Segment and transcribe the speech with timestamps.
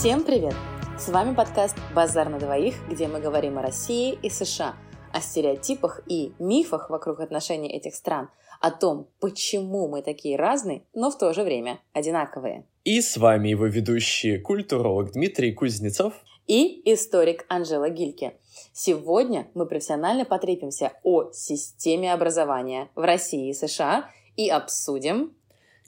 [0.00, 0.54] Всем привет!
[0.98, 4.74] С вами подкаст «Базар на двоих», где мы говорим о России и США,
[5.12, 8.30] о стереотипах и мифах вокруг отношений этих стран,
[8.62, 12.64] о том, почему мы такие разные, но в то же время одинаковые.
[12.82, 16.14] И с вами его ведущий культуролог Дмитрий Кузнецов
[16.46, 18.38] и историк Анжела Гильке.
[18.72, 25.34] Сегодня мы профессионально потрепимся о системе образования в России и США и обсудим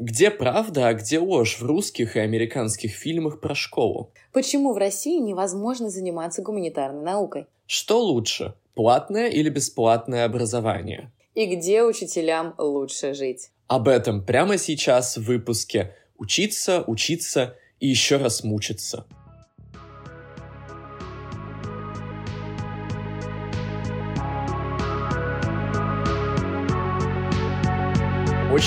[0.03, 4.11] где правда, а где ложь в русских и американских фильмах про школу?
[4.33, 7.47] Почему в России невозможно заниматься гуманитарной наукой?
[7.67, 11.13] Что лучше, платное или бесплатное образование?
[11.37, 13.51] И где учителям лучше жить?
[13.69, 19.07] Об этом прямо сейчас в выпуске «Учиться, учиться и еще раз мучиться».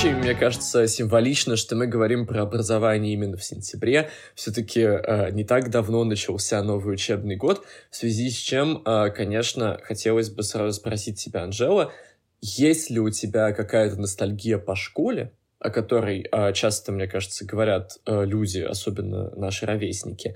[0.05, 4.11] Очень, мне кажется, символично, что мы говорим про образование именно в сентябре.
[4.35, 9.79] Все-таки э, не так давно начался новый учебный год, в связи с чем, э, конечно,
[9.81, 11.91] хотелось бы сразу спросить тебя, Анжела,
[12.39, 17.97] есть ли у тебя какая-то ностальгия по школе, о которой э, часто, мне кажется, говорят
[18.05, 20.35] э, люди, особенно наши ровесники,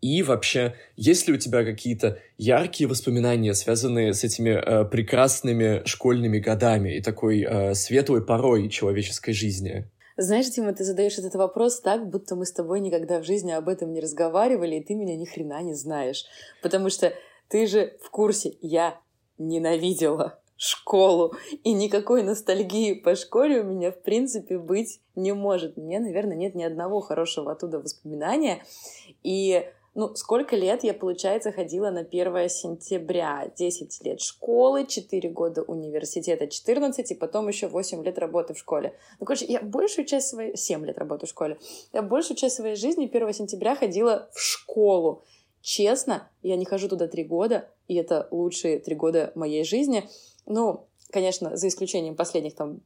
[0.00, 6.38] и вообще, есть ли у тебя какие-то яркие воспоминания, связанные с этими э, прекрасными школьными
[6.38, 9.90] годами и такой э, светлой порой человеческой жизни?
[10.16, 13.68] Знаешь, Дима, ты задаешь этот вопрос так, будто мы с тобой никогда в жизни об
[13.68, 16.24] этом не разговаривали, и ты меня ни хрена не знаешь.
[16.62, 17.12] Потому что
[17.48, 19.00] ты же в курсе, я
[19.38, 21.34] ненавидела школу,
[21.64, 25.78] и никакой ностальгии по школе у меня, в принципе, быть не может.
[25.78, 28.62] Мне, наверное, нет ни одного хорошего оттуда воспоминания.
[29.22, 33.50] И ну, сколько лет я, получается, ходила на 1 сентября?
[33.56, 38.96] 10 лет школы, 4 года университета, 14, и потом еще 8 лет работы в школе.
[39.18, 40.56] Ну, короче, я большую часть своей...
[40.56, 41.58] 7 лет работы в школе.
[41.92, 45.24] Я большую часть своей жизни 1 сентября ходила в школу.
[45.60, 50.08] Честно, я не хожу туда 3 года, и это лучшие 3 года моей жизни.
[50.46, 52.80] Ну, конечно, за исключением последних там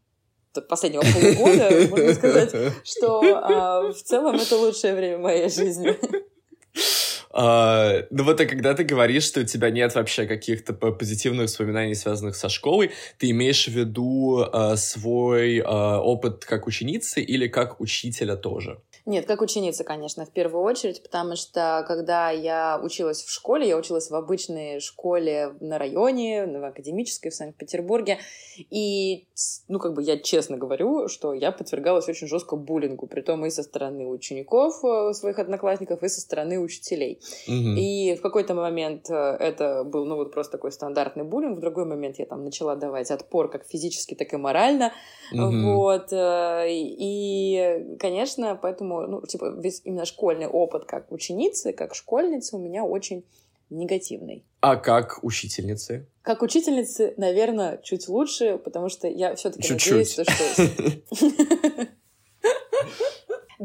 [0.69, 2.53] последнего полугода, можно сказать,
[2.85, 5.99] что а, в целом это лучшее время моей жизни.
[7.35, 11.97] Uh, ну вот, а когда ты говоришь, что у тебя нет вообще каких-то позитивных воспоминаний,
[11.97, 17.81] связанных со школой, ты имеешь в виду uh, свой uh, опыт как ученицы или как
[17.81, 18.79] учителя тоже?
[19.07, 23.77] Нет, как ученица, конечно, в первую очередь, потому что когда я училась в школе, я
[23.77, 28.19] училась в обычной школе на районе, в академической в Санкт-Петербурге,
[28.71, 29.27] и,
[29.69, 33.51] ну, как бы я честно говорю, что я подвергалась очень жестко буллингу, при том и
[33.51, 37.21] со стороны учеников, э, своих одноклассников, и со стороны учителей.
[37.49, 37.77] Угу.
[37.77, 41.85] И в какой-то момент э, это был, ну, вот просто такой стандартный буллинг, в другой
[41.85, 44.93] момент я там начала давать отпор как физически, так и морально,
[45.33, 45.75] угу.
[45.75, 51.95] вот, э, и, конечно, поэтому поэтому, ну, типа, весь именно школьный опыт как ученицы, как
[51.95, 53.25] школьницы у меня очень
[53.71, 54.45] негативный.
[54.61, 56.07] А как учительницы?
[56.23, 60.25] Как учительницы, наверное, чуть лучше, потому что я все-таки надеюсь, что...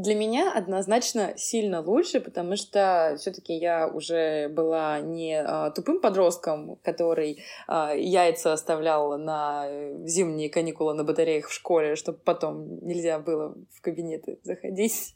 [0.02, 6.78] Для меня однозначно сильно лучше, потому что все-таки я уже была не а, тупым подростком,
[6.84, 9.68] который а, яйца оставлял на
[10.06, 15.16] зимние каникулы на батареях в школе, чтобы потом нельзя было в кабинеты заходить.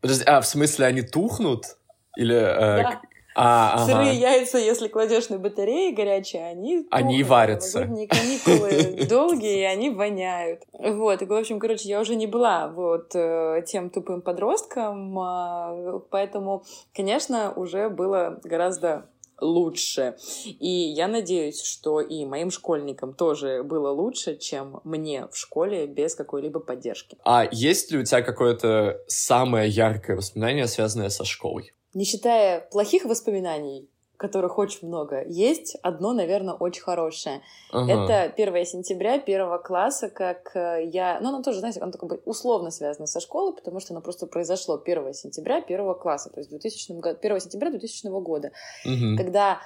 [0.00, 1.76] Подожди, а в смысле они тухнут?
[2.16, 2.36] Или...
[2.36, 3.02] Э, да.
[3.34, 3.86] А, ага.
[3.86, 7.80] Сырые яйца, если кладешь на батареи горячие, они Они тухнут, варятся.
[7.80, 10.62] Каникулы долгие, и они воняют.
[10.72, 16.00] Вот, и, в общем, короче, я уже не была вот э, тем тупым подростком, а,
[16.10, 19.06] поэтому, конечно, уже было гораздо
[19.42, 20.16] лучше.
[20.44, 26.14] И я надеюсь, что и моим школьникам тоже было лучше, чем мне в школе без
[26.14, 27.18] какой-либо поддержки.
[27.24, 31.72] А есть ли у тебя какое-то самое яркое воспоминание, связанное со школой?
[31.94, 33.88] Не считая плохих воспоминаний,
[34.22, 35.24] которых очень много.
[35.26, 37.42] Есть одно, наверное, очень хорошее.
[37.72, 37.92] Ага.
[37.92, 41.18] Это 1 сентября первого класса, как э, я...
[41.20, 44.80] Ну, оно тоже, знаете, оно такое условно связано со школой, потому что оно просто произошло
[44.82, 48.52] 1 сентября первого класса, то есть 2000 году, 1 сентября 2000 года,
[48.86, 49.16] угу.
[49.16, 49.60] когда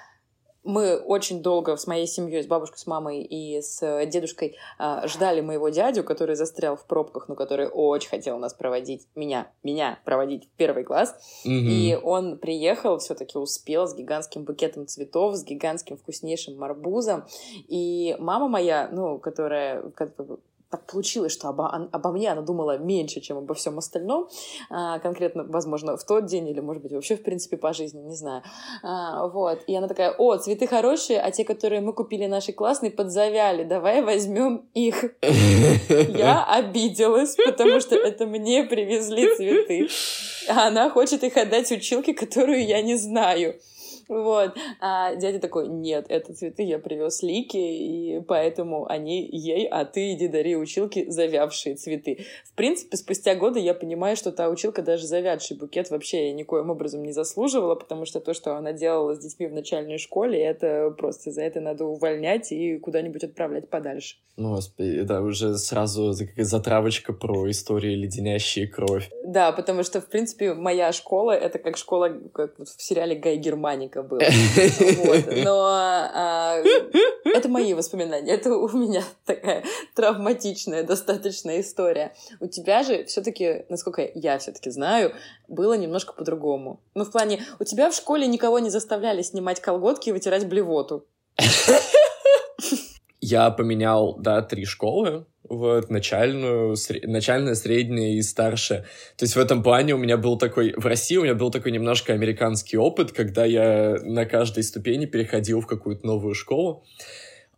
[0.67, 5.41] мы очень долго с моей семьей, с бабушкой, с мамой и с дедушкой э, ждали
[5.41, 10.45] моего дядю, который застрял в пробках, но который очень хотел нас проводить, меня, меня проводить
[10.45, 11.15] в первый класс.
[11.47, 11.49] Mm-hmm.
[11.49, 17.25] И он приехал, все-таки успел с гигантским букетом цветов, с гигантским вкуснейшим марбузом.
[17.69, 19.83] И мама моя, ну, которая
[20.71, 24.29] так получилось, что обо, обо мне она думала меньше, чем обо всем остальном,
[24.69, 28.17] а, конкретно, возможно, в тот день или, может быть, вообще, в принципе, по жизни, не
[28.17, 28.43] знаю.
[28.83, 29.61] А, вот.
[29.67, 34.03] И она такая, о, цветы хорошие, а те, которые мы купили наши классные, подзавяли, давай
[34.03, 35.05] возьмем их.
[35.23, 39.89] Я обиделась, потому что это мне привезли цветы.
[40.49, 43.55] а она хочет их отдать училке, которую я не знаю.
[44.09, 44.55] Вот.
[44.81, 50.13] А дядя такой, нет, это цветы я привез Лике, и поэтому они ей, а ты
[50.13, 52.27] иди дари училке завявшие цветы.
[52.45, 57.03] В принципе, спустя годы я понимаю, что та училка даже завядший букет вообще никоим образом
[57.03, 61.31] не заслуживала, потому что то, что она делала с детьми в начальной школе, это просто
[61.31, 64.17] за это надо увольнять и куда-нибудь отправлять подальше.
[64.37, 69.11] Ну, господи, да, уже сразу затравочка про истории леденящие кровь.
[69.25, 73.96] Да, потому что, в принципе, моя школа— это как школа, как в сериале «Гай Германика»
[74.03, 74.21] было.
[75.45, 76.63] Но а,
[77.25, 79.65] это мои воспоминания, это у меня такая
[79.95, 82.15] травматичная достаточно история.
[82.41, 85.13] У тебя же все таки насколько я все таки знаю,
[85.49, 86.81] было немножко по-другому.
[86.95, 91.07] Ну, в плане, у тебя в школе никого не заставляли снимать колготки и вытирать блевоту.
[93.29, 95.27] Я поменял, да, три школы.
[95.43, 97.01] Вот, начальную, сре...
[97.09, 98.83] начальная, средняя и старшая.
[99.17, 100.75] То есть в этом плане у меня был такой...
[100.77, 105.61] В России у меня был такой немножко американский опыт, когда я на каждой ступени переходил
[105.61, 106.85] в какую-то новую школу.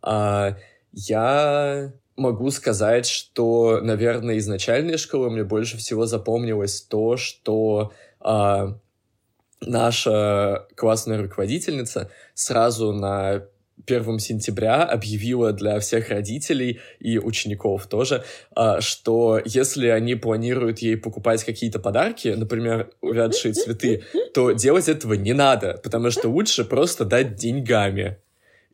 [0.01, 0.57] А,
[0.91, 8.75] я могу сказать, что, наверное, из начальной школы мне больше всего запомнилось то, что а,
[9.61, 13.43] наша классная руководительница сразу на
[13.85, 18.23] 1 сентября объявила для всех родителей и учеников тоже,
[18.55, 24.03] а, что если они планируют ей покупать какие-то подарки, например, увядшие цветы,
[24.33, 28.17] то делать этого не надо, потому что лучше просто дать деньгами.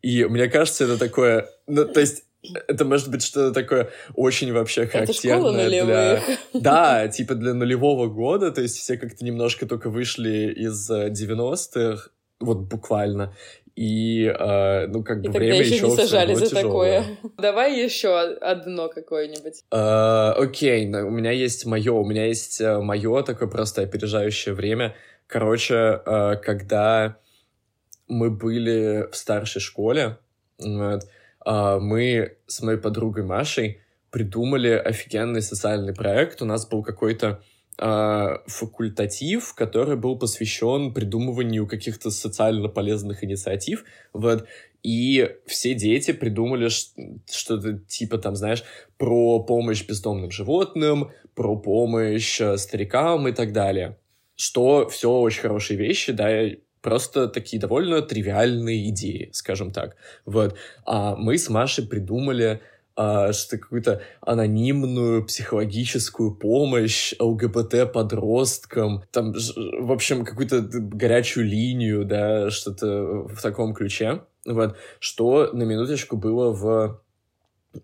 [0.02, 1.50] И мне кажется, это такое...
[1.68, 2.26] Ну, то есть
[2.68, 6.22] это может быть что-то такое очень вообще характерное для...
[6.54, 12.10] Да, типа для нулевого года, то есть все как-то немножко только вышли из 90-х,
[12.40, 13.34] вот буквально,
[13.76, 16.64] и, э, ну, как бы и время еще, еще не сажали за тяжелое.
[16.64, 17.32] такое.
[17.38, 19.64] Давай еще одно какое-нибудь.
[19.72, 24.96] Э, окей, у меня есть мое, у меня есть э, мое такое просто опережающее время.
[25.28, 27.18] Короче, э, когда
[28.08, 30.20] мы были в старшей школе,
[30.58, 31.02] вот,
[31.46, 36.42] э, мы с моей подругой Машей придумали офигенный социальный проект.
[36.42, 37.42] У нас был какой-то
[37.78, 43.84] факультатив, который был посвящен придумыванию каких-то социально полезных инициатив.
[44.14, 44.48] Вот.
[44.86, 48.64] И все дети придумали что-то типа, там, знаешь,
[48.98, 53.98] про помощь бездомным животным, про помощь э, старикам и так далее.
[54.36, 56.30] Что все очень хорошие вещи, да,
[56.82, 59.96] просто такие довольно тривиальные идеи, скажем так.
[60.26, 60.56] Вот.
[60.86, 62.62] А мы с Машей придумали
[62.96, 73.28] а, что какую-то анонимную психологическую помощь ЛГБТ-подросткам, там, в общем, какую-то горячую линию, да, что-то
[73.28, 77.02] в таком ключе, вот, что на минуточку было в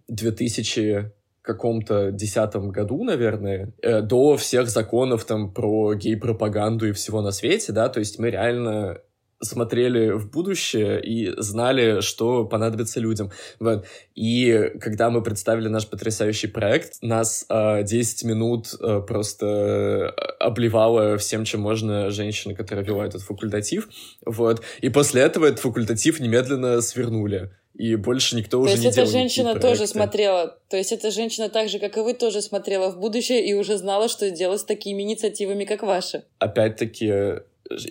[0.07, 1.11] 2000
[1.41, 7.71] каком-то десятом году, наверное, э, до всех законов там про гей-пропаганду и всего на свете,
[7.73, 8.99] да, то есть мы реально
[9.41, 13.31] смотрели в будущее и знали, что понадобится людям.
[13.59, 13.85] Вот.
[14.15, 20.09] И когда мы представили наш потрясающий проект, нас э, 10 минут э, просто
[20.39, 23.89] обливала всем, чем можно женщина, которая вела этот факультатив.
[24.25, 24.61] Вот.
[24.81, 28.93] И после этого этот факультатив немедленно свернули и больше никто то уже не делал.
[28.93, 32.13] То есть эта женщина тоже смотрела, то есть эта женщина так же, как и вы,
[32.13, 36.24] тоже смотрела в будущее и уже знала, что делать с такими инициативами, как ваши.
[36.39, 37.41] Опять-таки,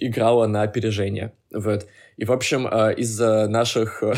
[0.01, 1.33] играла на опережение.
[1.53, 1.87] Вот.
[2.17, 4.15] И, в общем, э, из-за наших э,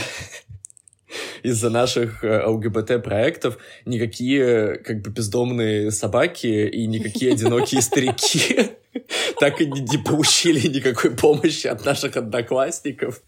[1.42, 8.72] из-за наших э, ЛГБТ-проектов никакие как бы бездомные собаки и никакие одинокие старики
[9.40, 13.22] так и не получили никакой помощи от наших одноклассников.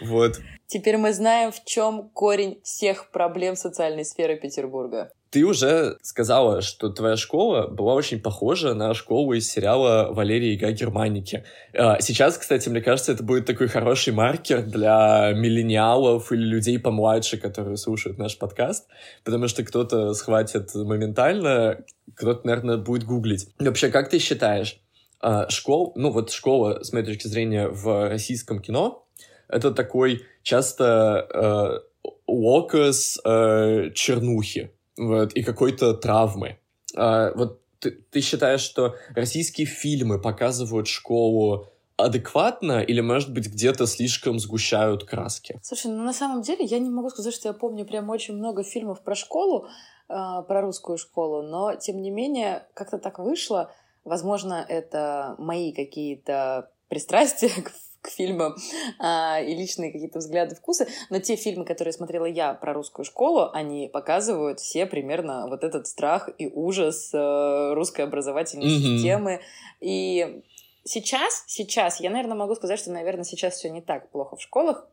[0.00, 0.40] Вот.
[0.66, 5.12] Теперь мы знаем, в чем корень всех проблем социальной сферы Петербурга.
[5.30, 10.72] Ты уже сказала, что твоя школа была очень похожа на школу из сериала «Валерия Яга
[10.72, 11.44] Германики».
[11.72, 17.38] А, сейчас, кстати, мне кажется, это будет такой хороший маркер для миллениалов или людей помладше,
[17.38, 18.88] которые слушают наш подкаст,
[19.22, 21.84] потому что кто-то схватит моментально,
[22.16, 23.48] кто-то, наверное, будет гуглить.
[23.60, 24.80] вообще, как ты считаешь,
[25.20, 29.06] а, школ, ну вот школа, с моей точки зрения, в российском кино,
[29.46, 36.58] это такой часто э, локос э, чернухи, вот, и какой-то травмы.
[36.96, 43.86] А, вот ты, ты считаешь, что российские фильмы показывают школу адекватно или, может быть, где-то
[43.86, 45.60] слишком сгущают краски?
[45.62, 48.62] Слушай, ну на самом деле я не могу сказать, что я помню прям очень много
[48.62, 49.68] фильмов про школу,
[50.08, 50.14] э,
[50.46, 53.72] про русскую школу, но тем не менее как-то так вышло.
[54.04, 58.56] Возможно, это мои какие-то пристрастия к к фильмам
[58.98, 60.88] а, и личные какие-то взгляды, вкусы.
[61.10, 65.86] Но те фильмы, которые смотрела я про русскую школу, они показывают все примерно вот этот
[65.86, 68.96] страх и ужас э, русской образовательной mm-hmm.
[68.96, 69.40] системы.
[69.80, 70.42] И
[70.84, 74.86] сейчас, сейчас, я, наверное, могу сказать, что, наверное, сейчас все не так плохо в школах.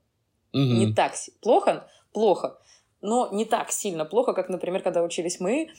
[0.54, 0.60] Mm-hmm.
[0.60, 2.58] Не так плохо, плохо,
[3.02, 5.70] но не так сильно плохо, как, например, когда учились мы,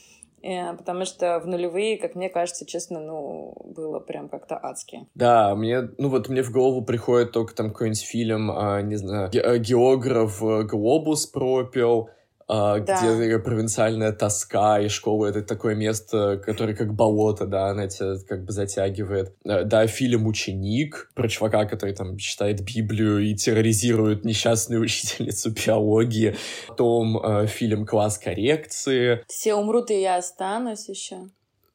[0.41, 5.07] потому что в нулевые, как мне кажется, честно, ну, было прям как-то адски.
[5.15, 9.29] Да, мне, ну вот мне в голову приходит только там какой-нибудь фильм, а, не знаю,
[9.33, 12.09] э, географ э, Глобус пропил,
[12.49, 12.97] да.
[12.97, 18.43] где провинциальная тоска, и школа— это такое место, которое как болото, да, она тебя как
[18.43, 19.35] бы затягивает.
[19.45, 26.35] Э, да, фильм «Ученик» про чувака, который там читает Библию и терроризирует несчастную учительницу биологии.
[26.67, 29.23] Потом э, фильм «Класс коррекции».
[29.27, 31.29] «Все умрут, и я останусь» еще.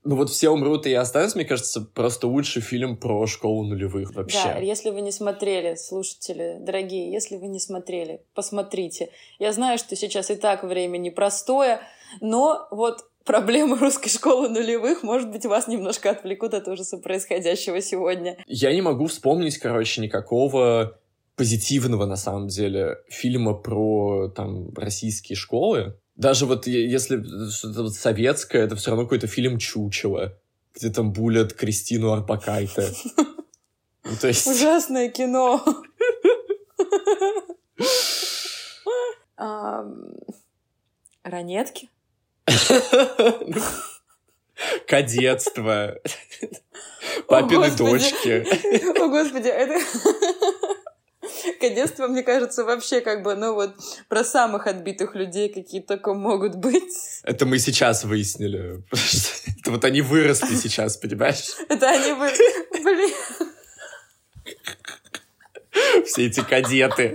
[0.04, 4.14] Ну вот «Все умрут, и я останусь», мне кажется, просто лучший фильм про школу нулевых
[4.14, 4.42] вообще.
[4.44, 9.08] Да, если вы не смотрели, слушатели, дорогие, если вы не смотрели, посмотрите.
[9.38, 11.80] Я знаю, что сейчас и так время непростое,
[12.20, 18.36] но вот проблемы русской школы нулевых, может быть, вас немножко отвлекут от ужаса происходящего сегодня.
[18.46, 20.98] Я не могу вспомнить, короче, никакого
[21.36, 25.98] позитивного, на самом деле, фильма про, там, российские школы.
[26.16, 30.38] Даже вот если что-то вот советское, это все равно какой-то фильм «Чучело»,
[30.74, 32.92] где там булят Кристину Арпакайте.
[34.06, 34.46] Ну, то есть...
[34.46, 35.64] Ужасное кино.
[41.24, 41.90] Ранетки?
[44.86, 45.96] Кадетство.
[47.26, 48.46] Папины дочки.
[49.00, 49.74] О, Господи, это...
[51.60, 53.74] Кадетство, мне кажется, вообще как бы, ну вот,
[54.08, 56.94] про самых отбитых людей, какие только могут быть.
[57.22, 58.82] Это мы сейчас выяснили.
[59.60, 61.54] Это вот они выросли сейчас, понимаешь?
[61.68, 62.30] Это они вы...
[62.82, 63.14] Блин.
[66.06, 67.14] Все эти кадеты.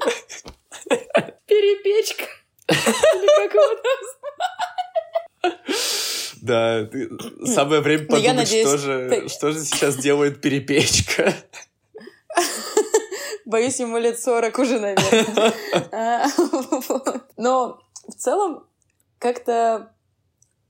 [1.45, 2.25] Перепечка.
[2.67, 3.63] Или как его
[6.41, 7.09] Да, ты...
[7.45, 9.29] самое время ну, подумать, надеюсь, что, же, ты...
[9.29, 11.33] что же сейчас делает перепечка.
[13.49, 15.51] Боюсь, ему лет 40 уже, наверное.
[17.35, 18.67] Но в целом
[19.17, 19.91] как-то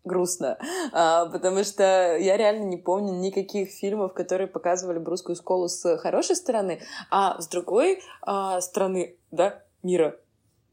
[0.05, 0.57] грустно,
[0.93, 5.97] а, потому что я реально не помню никаких фильмов, которые показывали бы русскую школу с
[5.97, 6.79] хорошей стороны,
[7.11, 10.15] а с другой а, стороны, да, мира,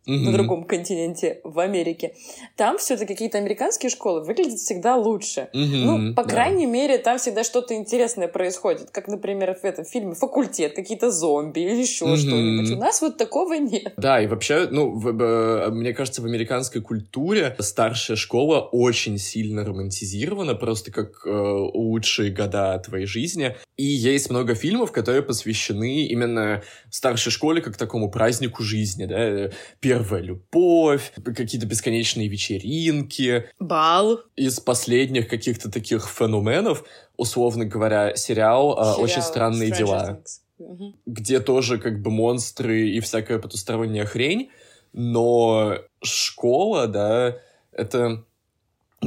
[0.06, 0.18] mm-hmm.
[0.18, 2.14] на другом континенте, в Америке.
[2.56, 5.48] Там все-таки какие-то американские школы выглядят всегда лучше.
[5.54, 5.84] Mm-hmm.
[5.84, 8.90] Ну, по крайней мере, там всегда что-то интересное происходит.
[8.90, 12.16] Как, например, в этом фильме «Факультет», какие-то зомби или еще mm-hmm.
[12.16, 12.70] что-нибудь.
[12.72, 13.94] У нас вот такого нет.
[13.96, 19.64] Да, и вообще, ну, в, в, мне кажется, в американской культуре старшая школа очень сильно
[19.64, 23.56] романтизирована, просто как э, лучшие года твоей жизни.
[23.76, 29.50] И есть много фильмов, которые посвящены именно старшей школе как такому празднику жизни, да,
[29.98, 33.46] первая любовь, какие-то бесконечные вечеринки.
[33.58, 34.20] Бал.
[34.36, 36.84] Из последних каких-то таких феноменов,
[37.16, 40.22] условно говоря, сериал, а, сериал «Очень странные Stranger дела»,
[40.58, 40.94] угу.
[41.06, 44.50] где тоже как бы монстры и всякая потусторонняя хрень,
[44.92, 47.38] но школа, да,
[47.72, 48.24] это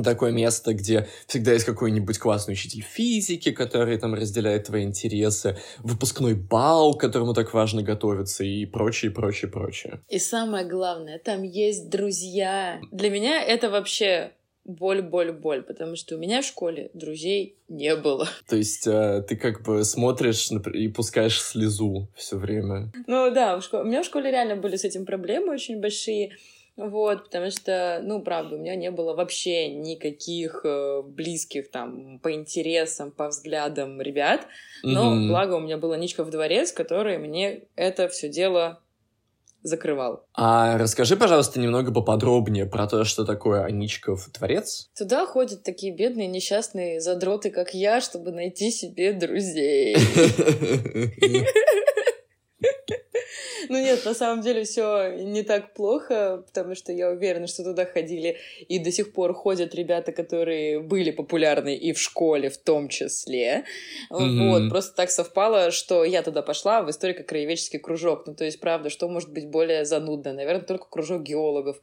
[0.04, 6.36] такое место, где всегда есть какой-нибудь классный учитель физики, который там разделяет твои интересы, выпускной
[6.36, 10.02] бал, к которому так важно готовиться и прочее, прочее, прочее.
[10.10, 12.80] И самое главное, там есть друзья.
[12.92, 14.32] Для меня это вообще
[14.70, 18.28] боль, боль, боль, потому что у меня в школе друзей не было.
[18.48, 22.92] То есть э, ты как бы смотришь и пускаешь слезу все время.
[23.08, 23.84] Ну да, в школе...
[23.84, 26.38] у меня в школе реально были с этим проблемы очень большие.
[26.80, 32.32] Вот, потому что, ну, правда, у меня не было вообще никаких э, близких там по
[32.32, 34.48] интересам, по взглядам ребят.
[34.82, 35.28] Но, mm-hmm.
[35.28, 38.80] благо, у меня был Ничков дворец, который мне это все дело
[39.62, 40.24] закрывал.
[40.34, 44.90] А расскажи, пожалуйста, немного поподробнее про то, что такое Аничков дворец.
[44.98, 49.98] Туда ходят такие бедные несчастные задроты, как я, чтобы найти себе друзей.
[53.70, 57.86] Ну нет, на самом деле все не так плохо, потому что я уверена, что туда
[57.86, 62.90] ходили и до сих пор ходят ребята, которые были популярны и в школе в том
[62.90, 63.64] числе.
[64.12, 64.50] Mm-hmm.
[64.50, 68.26] Вот, просто так совпало, что я туда пошла в историко-краеведческий кружок.
[68.26, 70.34] Ну то есть, правда, что может быть более занудно?
[70.34, 71.80] Наверное, только кружок геологов,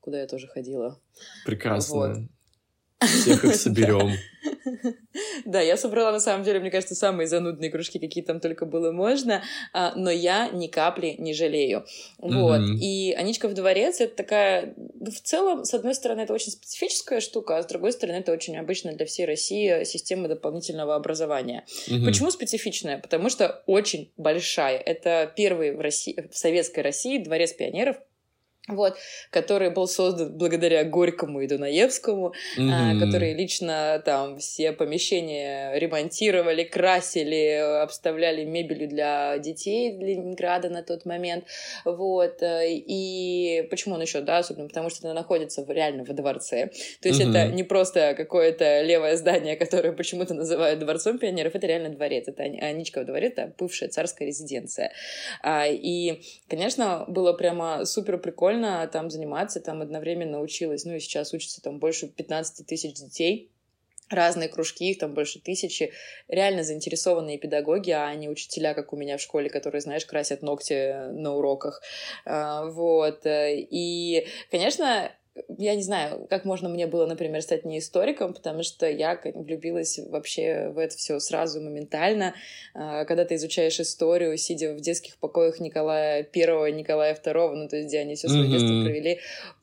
[0.00, 1.00] куда я тоже ходила.
[1.44, 1.96] Прекрасно.
[1.96, 2.16] Вот.
[3.06, 4.12] Всех их соберем.
[5.44, 8.92] Да, я собрала, на самом деле, мне кажется, самые занудные кружки, какие там только было
[8.92, 9.42] можно,
[9.72, 11.84] а, но я ни капли не жалею.
[12.18, 12.60] Вот.
[12.80, 14.74] И «Аничков дворец»— это такая...
[14.76, 18.32] Ну, в целом, с одной стороны, это очень специфическая штука, а с другой стороны, это
[18.32, 21.64] очень обычная для всей России система дополнительного образования.
[22.04, 22.98] Почему специфичная?
[22.98, 24.78] Потому что очень большая.
[24.78, 27.96] Это первый в России, в Советской России дворец пионеров—
[28.68, 28.96] вот,
[29.30, 32.70] который был создан благодаря Горькому и Дунаевскому, mm-hmm.
[32.72, 41.04] а, которые лично там все помещения ремонтировали, красили, обставляли мебелью для детей Ленинграда на тот
[41.04, 41.44] момент.
[41.84, 46.14] Вот, э, и почему он еще, да, особенно потому что это находится в, реально во
[46.14, 46.70] дворце.
[47.02, 47.30] То есть mm-hmm.
[47.30, 52.42] это не просто какое-то левое здание, которое почему-то называют дворцом пионеров, это реально дворец, это
[52.42, 54.90] Аничков дворец, это бывшая царская резиденция.
[55.42, 61.00] А, и, конечно, было прямо супер прикольно прикольно там заниматься, там одновременно училась, ну и
[61.00, 63.50] сейчас учится там больше 15 тысяч детей,
[64.10, 65.92] разные кружки, их там больше тысячи,
[66.28, 71.10] реально заинтересованные педагоги, а не учителя, как у меня в школе, которые, знаешь, красят ногти
[71.10, 71.82] на уроках.
[72.24, 73.22] А, вот.
[73.24, 75.10] И, конечно,
[75.58, 79.98] я не знаю, как можно мне было, например, стать не историком, потому что я влюбилась
[79.98, 82.34] вообще в это все сразу моментально.
[82.74, 87.76] А, когда ты изучаешь историю, сидя в детских покоях Николая Первого, Николая Второго, ну то
[87.76, 88.50] есть где они все свое mm-hmm.
[88.50, 89.20] детство провели,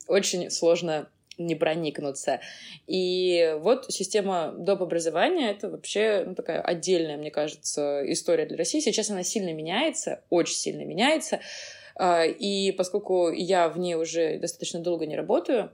[0.08, 2.42] очень сложно не проникнуться.
[2.88, 4.82] И вот система доп.
[4.82, 8.80] образования— это вообще ну, такая отдельная, мне кажется, история для России.
[8.80, 11.40] Сейчас она сильно меняется, очень сильно меняется.
[11.96, 15.72] А, и поскольку я в ней уже достаточно долго не работаю,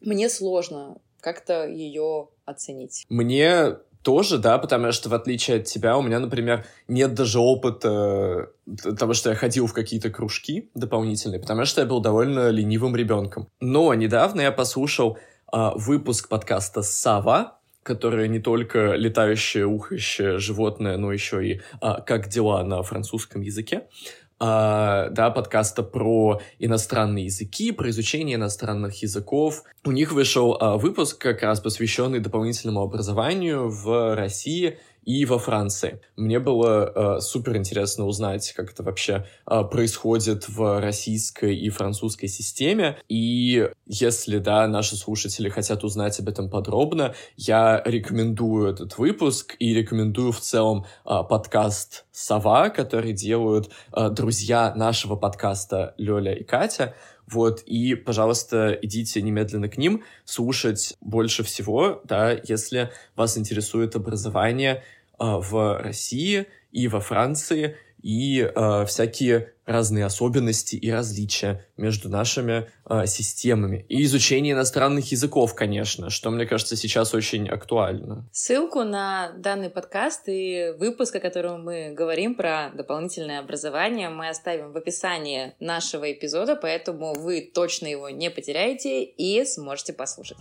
[0.00, 3.04] мне сложно как-то ее оценить.
[3.08, 8.50] Мне тоже, да, потому что в отличие от тебя, у меня, например, нет даже опыта
[8.98, 13.48] того, что я ходил в какие-то кружки дополнительные, потому что я был довольно ленивым ребенком.
[13.60, 15.18] Но недавно я послушал
[15.50, 22.28] а, выпуск подкаста «Сава», которое не только летающее, ухающее животное, но еще и а, «Как
[22.28, 29.62] дела» на французском языке э, да, подкаста про иностранные языки, про изучение иностранных языков.
[29.84, 36.00] У них вышел э, выпуск, как раз посвященный дополнительному образованию в России и во Франции.
[36.16, 42.26] Мне было э, супер интересно узнать, как это вообще э, происходит в российской и французской
[42.28, 42.98] системе.
[43.08, 49.74] И если, да, наши слушатели хотят узнать об этом подробно, я рекомендую этот выпуск и
[49.74, 56.94] рекомендую в целом э, подкаст «Сова», который делают э, друзья нашего подкаста Лёля и Катя.
[57.26, 64.74] Вот, и, пожалуйста, идите немедленно к ним слушать больше всего, да, если вас интересует образование
[64.74, 64.80] э,
[65.18, 73.06] в России и во Франции, и э, всякие разные особенности и различия между нашими э,
[73.06, 73.84] системами.
[73.88, 78.28] И изучение иностранных языков, конечно, что, мне кажется, сейчас очень актуально.
[78.32, 84.72] Ссылку на данный подкаст и выпуск, о котором мы говорим про дополнительное образование, мы оставим
[84.72, 90.38] в описании нашего эпизода, поэтому вы точно его не потеряете и сможете послушать.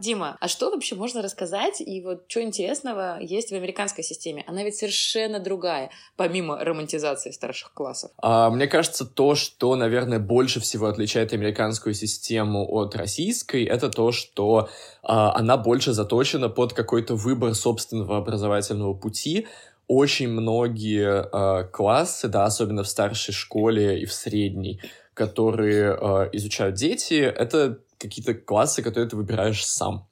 [0.00, 4.44] Дима, а что вообще можно рассказать и вот что интересного есть в американской системе?
[4.46, 8.10] Она ведь совершенно другая, помимо романтизации старших классов.
[8.18, 14.12] А, мне кажется, то, что, наверное, больше всего отличает американскую систему от российской, это то,
[14.12, 14.68] что
[15.02, 19.46] а, она больше заточена под какой-то выбор собственного образовательного пути,
[19.90, 24.80] очень многие э, классы, да, особенно в старшей школе и в средней,
[25.14, 30.08] которые э, изучают дети, это какие-то классы, которые ты выбираешь сам.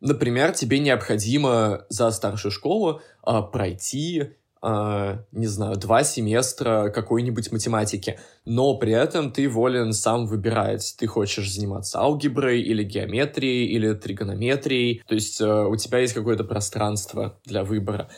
[0.00, 8.18] Например, тебе необходимо за старшую школу а, пройти Uh, не знаю, два семестра какой-нибудь математики,
[8.46, 15.02] но при этом ты волен сам выбирать, ты хочешь заниматься алгеброй или геометрией или тригонометрией,
[15.06, 18.08] то есть uh, у тебя есть какое-то пространство для выбора.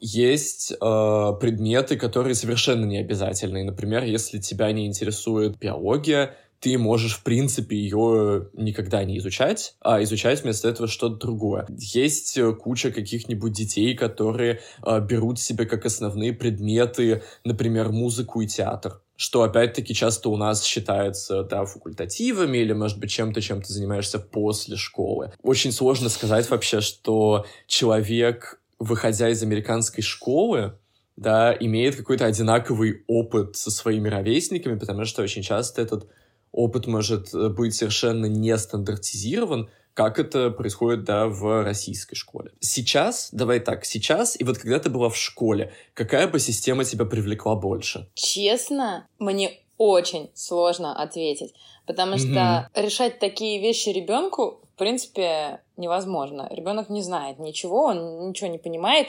[0.00, 3.64] Есть uh, предметы, которые совершенно не обязательные.
[3.64, 10.02] Например, если тебя не интересует биология, ты можешь, в принципе, ее никогда не изучать, а
[10.02, 11.66] изучать вместо этого что-то другое.
[11.68, 18.46] Есть э, куча каких-нибудь детей, которые э, берут себе как основные предметы, например, музыку и
[18.46, 23.72] театр что опять-таки часто у нас считается, да, факультативами или, может быть, чем-то, чем ты
[23.72, 25.32] занимаешься после школы.
[25.42, 30.78] Очень сложно сказать вообще, что человек, выходя из американской школы,
[31.16, 36.08] да, имеет какой-то одинаковый опыт со своими ровесниками, потому что очень часто этот
[36.56, 42.50] опыт может э, быть совершенно не стандартизирован, как это происходит, да, в российской школе.
[42.60, 47.04] Сейчас, давай так, сейчас, и вот когда ты была в школе, какая бы система тебя
[47.04, 48.08] привлекла больше?
[48.14, 51.54] Честно, мне очень сложно ответить,
[51.86, 52.28] потому что
[52.74, 52.82] mm-hmm.
[52.82, 56.48] решать такие вещи ребенку, в принципе, невозможно.
[56.50, 59.06] Ребенок не знает ничего, он ничего не понимает.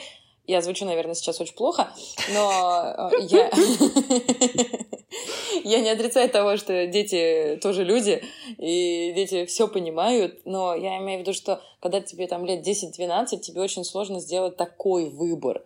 [0.48, 1.92] Я звучу, наверное, сейчас очень плохо,
[2.32, 3.50] но э, я...
[5.64, 8.22] Я не отрицаю того, что дети тоже люди,
[8.56, 13.40] и дети все понимают, но я имею в виду, что когда тебе там лет 10-12,
[13.40, 15.64] тебе очень сложно сделать такой выбор,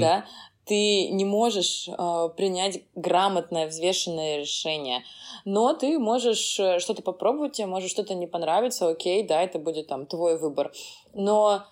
[0.00, 0.26] да,
[0.64, 5.02] ты не можешь э, принять грамотное, взвешенное решение.
[5.44, 9.88] Но ты можешь э, что-то попробовать, тебе может что-то не понравиться, окей, да, это будет
[9.88, 10.72] там твой выбор.
[11.12, 11.64] Но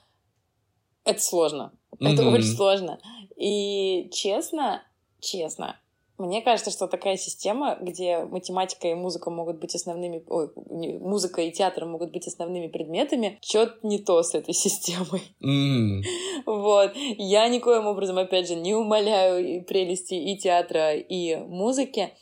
[1.04, 1.72] это сложно.
[1.92, 2.12] Mm-hmm.
[2.12, 2.98] Это очень сложно.
[3.36, 4.82] И честно,
[5.20, 5.76] честно,
[6.18, 10.24] мне кажется, что такая система, где математика и музыка могут быть основными...
[10.26, 10.50] Ой,
[10.98, 15.22] музыка и театр могут быть основными предметами, что-то не то с этой системой.
[15.40, 16.02] Mm.
[16.44, 16.92] Вот.
[16.96, 22.12] Я никоим образом, опять же, не умоляю прелести и театра, и музыки,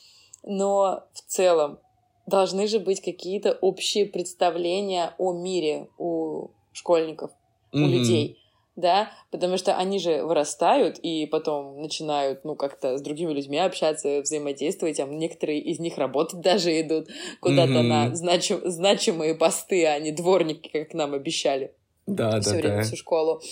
[0.43, 1.79] но в целом
[2.27, 7.31] должны же быть какие-то общие представления о мире у школьников,
[7.73, 7.83] mm-hmm.
[7.83, 8.39] у людей
[8.77, 14.21] да, потому что они же вырастают и потом начинают, ну, как-то с другими людьми общаться,
[14.21, 17.09] взаимодействовать, а некоторые из них работать даже идут
[17.41, 17.83] куда-то mm-hmm.
[17.83, 21.73] на значим, значимые посты, а не дворники, как нам обещали.
[22.07, 22.83] Да, все да, время, да.
[22.83, 23.43] всю школу.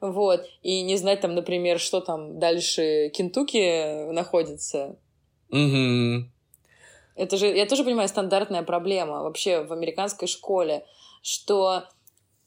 [0.00, 0.44] Вот.
[0.62, 4.96] И не знать там, например, что там дальше Кентукки находится.
[5.52, 6.24] Mm-hmm.
[7.14, 10.84] Это же, я тоже понимаю, стандартная проблема вообще в американской школе,
[11.22, 11.84] что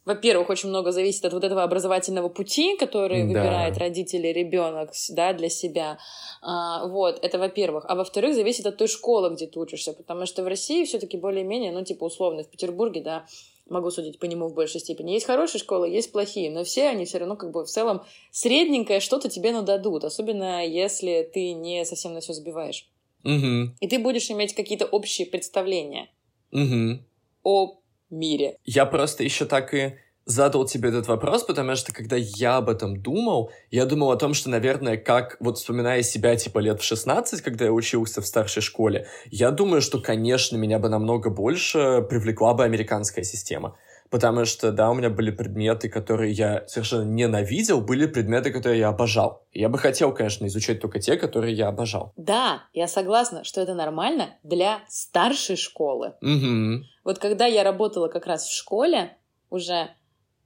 [0.06, 3.28] во-первых, очень много зависит от вот этого образовательного пути, который да.
[3.28, 5.98] выбирает родители, ребенок, да, для себя.
[6.42, 7.86] А, вот, это во-первых.
[7.88, 11.72] А во-вторых, зависит от той школы, где ты учишься, потому что в России все-таки более-менее,
[11.72, 13.26] ну, типа, условно, в Петербурге, да,
[13.68, 15.12] могу судить по нему в большей степени.
[15.12, 19.00] Есть хорошие школы, есть плохие, но все они все равно как бы в целом средненькое
[19.00, 22.88] что-то тебе нададут, особенно если ты не совсем на все забиваешь.
[23.24, 23.76] Угу.
[23.80, 26.10] И ты будешь иметь какие-то общие представления
[26.52, 27.00] угу.
[27.42, 28.58] о мире.
[28.64, 33.00] Я просто еще так и задал тебе этот вопрос, потому что когда я об этом
[33.00, 37.42] думал, я думал о том, что, наверное, как, вот вспоминая себя, типа, лет в 16,
[37.42, 42.54] когда я учился в старшей школе, я думаю, что, конечно, меня бы намного больше привлекла
[42.56, 43.78] бы американская система.
[44.10, 48.90] Потому что, да, у меня были предметы, которые я совершенно ненавидел, были предметы, которые я
[48.90, 49.46] обожал.
[49.52, 52.14] Я бы хотел, конечно, изучать только те, которые я обожал.
[52.16, 56.14] Да, я согласна, что это нормально для старшей школы.
[56.22, 56.86] Угу.
[57.04, 59.18] Вот когда я работала как раз в школе
[59.50, 59.90] уже,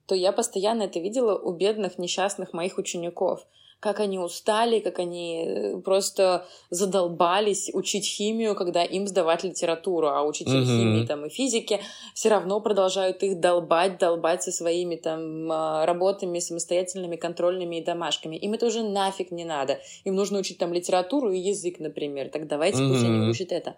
[0.06, 3.45] то я постоянно это видела у бедных несчастных моих учеников
[3.80, 10.24] как они устали, как они э, просто задолбались учить химию, когда им сдавать литературу, а
[10.24, 10.65] учитель mm-hmm.
[10.65, 11.80] химии там и физики
[12.13, 18.36] все равно продолжают их долбать, долбать со своими там а, работами самостоятельными, контрольными и домашками.
[18.36, 19.80] Им это уже нафиг не надо.
[20.04, 22.30] Им нужно учить там литературу и язык, например.
[22.30, 22.89] Так давайте mm-hmm.
[22.89, 23.78] пусть они учат это.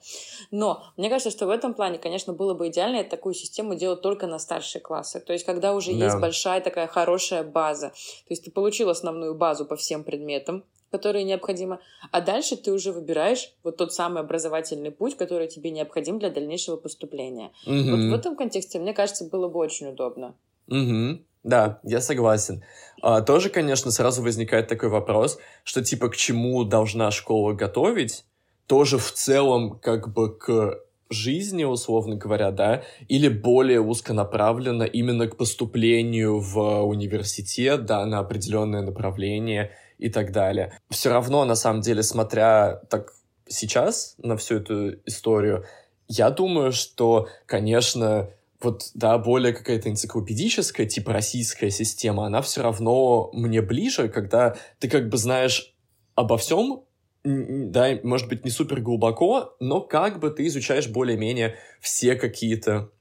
[0.50, 4.26] Но мне кажется, что в этом плане, конечно, было бы идеально такую систему делать только
[4.26, 5.20] на старшие классы.
[5.20, 6.06] То есть, когда уже yeah.
[6.06, 7.90] есть большая такая хорошая база.
[7.90, 11.80] То есть, ты получил основную базу по всем всем предметам, которые необходимы,
[12.12, 16.78] а дальше ты уже выбираешь вот тот самый образовательный путь, который тебе необходим для дальнейшего
[16.78, 17.52] поступления.
[17.66, 17.90] Угу.
[17.92, 20.36] Вот в этом контексте, мне кажется, было бы очень удобно.
[20.68, 21.20] Угу.
[21.44, 22.64] Да, я согласен.
[23.02, 28.24] А, тоже, конечно, сразу возникает такой вопрос, что типа к чему должна школа готовить,
[28.68, 30.80] тоже в целом как бы к
[31.12, 38.82] жизни, условно говоря, да, или более узконаправленно именно к поступлению в университет, да, на определенное
[38.82, 40.78] направление и так далее.
[40.90, 43.14] Все равно, на самом деле, смотря так
[43.48, 45.66] сейчас на всю эту историю,
[46.08, 48.30] я думаю, что, конечно,
[48.62, 54.90] вот, да, более какая-то энциклопедическая, типа российская система, она все равно мне ближе, когда ты
[54.90, 55.74] как бы знаешь
[56.16, 56.84] обо всем,
[57.24, 62.92] да, может быть, не супер глубоко, но как бы ты изучаешь более-менее все какие-то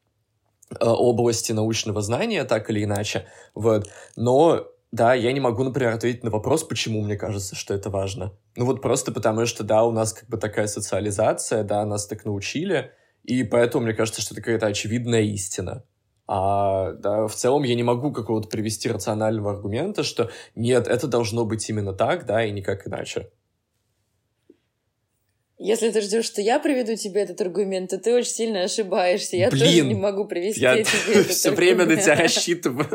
[0.70, 6.24] э, области научного знания, так или иначе, вот, но да, я не могу, например, ответить
[6.24, 8.32] на вопрос, почему мне кажется, что это важно.
[8.56, 12.24] Ну вот просто потому, что, да, у нас как бы такая социализация, да, нас так
[12.24, 12.90] научили,
[13.22, 15.84] и поэтому мне кажется, что это какая-то очевидная истина.
[16.26, 21.44] А да, в целом я не могу какого-то привести рационального аргумента, что нет, это должно
[21.44, 23.30] быть именно так, да, и никак иначе.
[25.62, 29.36] Если ты ждешь, что я приведу тебе этот аргумент, то ты очень сильно ошибаешься.
[29.36, 32.88] Я Блин, тоже не могу привести я тебе этот все время на тебя рассчитываю.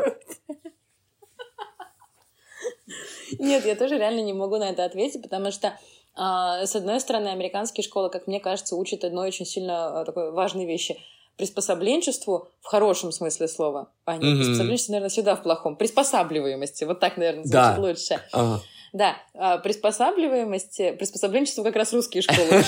[3.38, 5.78] Нет, я тоже реально не могу на это ответить, потому что
[6.16, 10.32] а, с одной стороны, американские школы, как мне кажется, учат одной очень сильно а, такой
[10.32, 10.98] важной вещи
[11.36, 13.92] приспособленчеству в хорошем смысле слова.
[14.06, 14.36] А, нет, mm-hmm.
[14.38, 15.76] приспособленчество, наверное, всегда в плохом.
[15.76, 16.82] Приспосабливаемости.
[16.82, 17.76] Вот так, наверное, звучит да.
[17.78, 18.20] лучше.
[18.32, 18.62] Ага.
[18.92, 22.62] Да, а, приспосабливаемости, приспособленчество как раз русские школы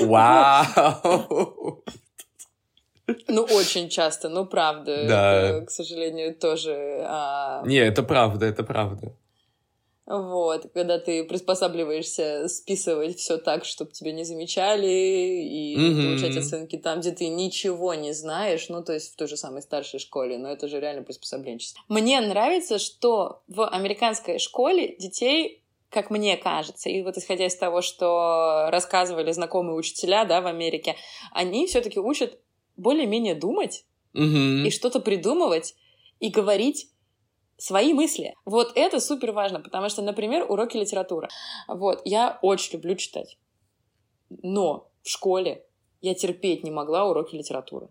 [0.00, 1.84] Вау!
[3.26, 5.06] Ну, очень часто, ну, правда.
[5.08, 5.32] Да.
[5.32, 7.02] Это, к сожалению, тоже...
[7.06, 7.62] А...
[7.64, 9.14] Не, это правда, это правда.
[10.08, 16.04] Вот, когда ты приспосабливаешься списывать все так, чтобы тебя не замечали, и mm-hmm.
[16.06, 19.60] получать оценки там, где ты ничего не знаешь, ну, то есть в той же самой
[19.60, 21.82] старшей школе, но это же реально приспособленчество.
[21.88, 27.80] Мне нравится, что в американской школе детей как мне кажется, и вот исходя из того,
[27.80, 30.96] что рассказывали знакомые учителя, да, в Америке,
[31.32, 32.38] они все-таки учат
[32.76, 34.66] более-менее думать mm-hmm.
[34.66, 35.74] и что-то придумывать
[36.20, 36.90] и говорить
[37.58, 38.34] свои мысли.
[38.44, 41.28] Вот это супер важно, потому что, например, уроки литературы.
[41.66, 43.36] Вот, я очень люблю читать.
[44.30, 45.64] Но в школе
[46.00, 47.88] я терпеть не могла уроки литературы.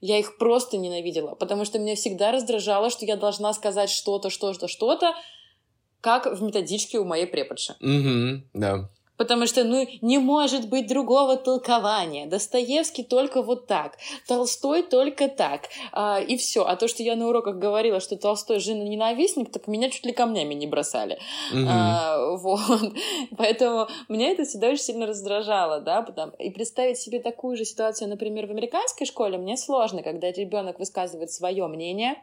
[0.00, 4.68] Я их просто ненавидела, потому что меня всегда раздражало, что я должна сказать что-то, что-то,
[4.68, 5.14] что-то,
[6.00, 7.76] как в методичке у моей преподши.
[7.80, 8.90] Угу, да.
[9.16, 12.26] Потому что, ну, не может быть другого толкования.
[12.26, 16.64] Достоевский только вот так, Толстой только так, а, и все.
[16.64, 20.12] А то, что я на уроках говорила, что Толстой жена ненавистник, так меня чуть ли
[20.12, 21.18] камнями не бросали.
[21.52, 21.66] Mm-hmm.
[21.68, 22.60] А, вот.
[23.36, 26.32] Поэтому меня это всегда очень сильно раздражало, да, потому...
[26.38, 31.30] и представить себе такую же ситуацию, например, в американской школе мне сложно, когда ребенок высказывает
[31.30, 32.16] свое мнение,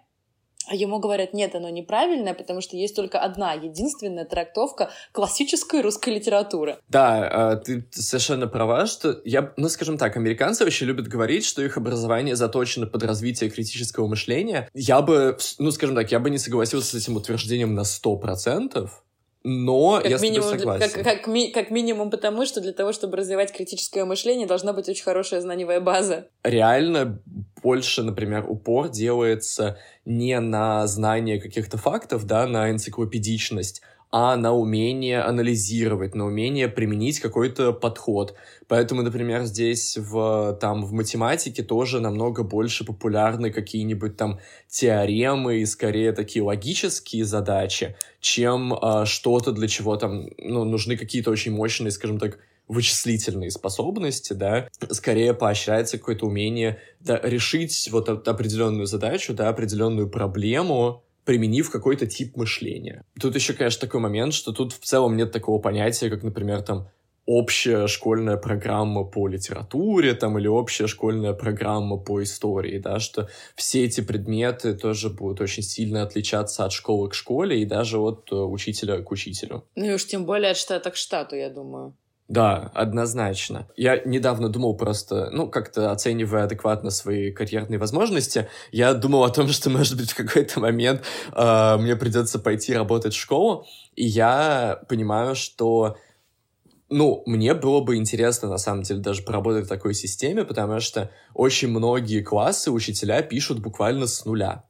[0.72, 6.78] ему говорят, нет, оно неправильное, потому что есть только одна единственная трактовка классической русской литературы.
[6.90, 11.62] Да, а, ты совершенно права, что я, ну, скажем так, американцы вообще любят говорить, что
[11.62, 14.70] их образование заточено под развитие критического мышления.
[14.74, 19.04] Я бы, ну, скажем так, я бы не согласился с этим утверждением на сто процентов,
[19.44, 20.94] но как я минимум, с тобой согласен.
[20.94, 24.88] Как, как, ми, как минимум потому, что для того, чтобы развивать критическое мышление, должна быть
[24.88, 26.28] очень хорошая знаниевая база.
[26.44, 27.20] Реально
[27.64, 33.82] больше, например, упор делается не на знание каких-то фактов, да, на энциклопедичность,
[34.16, 38.36] а на умение анализировать, на умение применить какой-то подход.
[38.68, 45.66] Поэтому, например, здесь в, там, в математике тоже намного больше популярны какие-нибудь там теоремы и
[45.66, 51.90] скорее такие логические задачи, чем э, что-то, для чего там ну, нужны какие-то очень мощные,
[51.90, 59.50] скажем так, вычислительные способности, да, скорее поощряется какое-то умение да, решить вот определенную задачу, да,
[59.50, 63.04] определенную проблему, применив какой-то тип мышления.
[63.20, 66.90] Тут еще, конечно, такой момент, что тут в целом нет такого понятия, как, например, там,
[67.26, 73.86] общая школьная программа по литературе там, или общая школьная программа по истории, да, что все
[73.86, 78.36] эти предметы тоже будут очень сильно отличаться от школы к школе и даже от э,
[78.36, 79.66] учителя к учителю.
[79.76, 81.96] Ну и уж тем более от штата к штату, я думаю.
[82.30, 83.68] Да, однозначно.
[83.76, 89.50] Я недавно думал просто, ну, как-то оценивая адекватно свои карьерные возможности, я думал о том,
[89.50, 94.82] что, может быть, в какой-то момент э, мне придется пойти работать в школу, и я
[94.88, 95.98] понимаю, что
[96.90, 101.10] ну, мне было бы интересно, на самом деле, даже поработать в такой системе, потому что
[101.34, 104.64] очень многие классы учителя пишут буквально с нуля,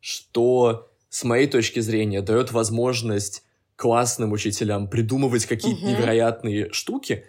[0.00, 3.44] что, с моей точки зрения, дает возможность
[3.80, 5.90] классным учителям придумывать какие-то угу.
[5.90, 7.24] невероятные штуки.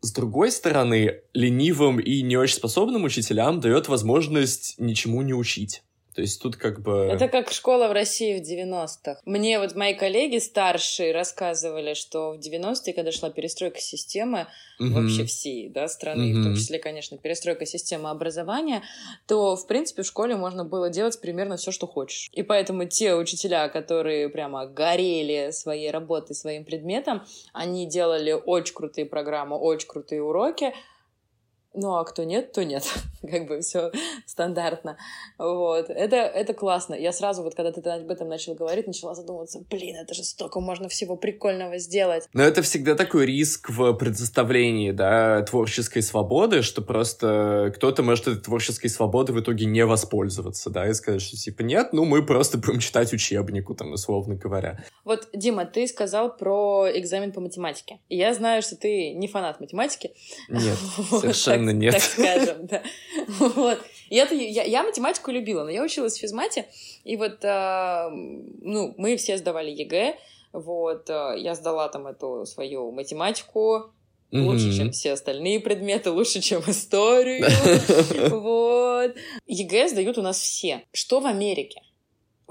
[0.00, 5.84] С другой стороны, ленивым и не очень способным учителям дает возможность ничему не учить.
[6.14, 7.08] То есть тут как бы...
[7.10, 9.20] Это как школа в России в 90-х.
[9.24, 14.46] Мне вот мои коллеги старшие рассказывали, что в 90-е, когда шла перестройка системы,
[14.80, 14.90] mm-hmm.
[14.90, 16.40] вообще всей да, страны, mm-hmm.
[16.40, 18.82] в том числе, конечно, перестройка системы образования,
[19.26, 22.28] то, в принципе, в школе можно было делать примерно все, что хочешь.
[22.32, 27.22] И поэтому те учителя, которые прямо горели своей работой, своим предметом,
[27.52, 30.74] они делали очень крутые программы, очень крутые уроки,
[31.74, 32.84] ну, а кто нет, то нет.
[33.30, 33.90] как бы все
[34.26, 34.96] стандартно.
[35.38, 35.88] Вот.
[35.88, 36.94] Это, это классно.
[36.94, 40.60] Я сразу, вот когда ты об этом начал говорить, начала задумываться, блин, это же столько
[40.60, 42.28] можно всего прикольного сделать.
[42.32, 48.40] Но это всегда такой риск в предоставлении, да, творческой свободы, что просто кто-то может этой
[48.40, 52.58] творческой свободы в итоге не воспользоваться, да, и сказать, что типа нет, ну мы просто
[52.58, 54.84] будем читать учебнику, там, условно говоря.
[55.04, 58.00] Вот, Дима, ты сказал про экзамен по математике.
[58.08, 60.12] И я знаю, что ты не фанат математики.
[60.48, 60.78] Нет,
[61.10, 61.92] совершенно совершенно нет.
[61.92, 62.82] Так скажем, да.
[63.38, 63.78] Вот.
[64.10, 66.66] Это, я, я математику любила, но я училась в физмате,
[67.04, 70.16] и вот, э, ну, мы все сдавали ЕГЭ,
[70.52, 73.90] вот, э, я сдала там эту свою математику,
[74.30, 74.76] лучше, mm-hmm.
[74.76, 77.46] чем все остальные предметы, лучше, чем историю,
[78.30, 79.14] вот.
[79.46, 80.82] ЕГЭ сдают у нас все.
[80.92, 81.81] Что в Америке?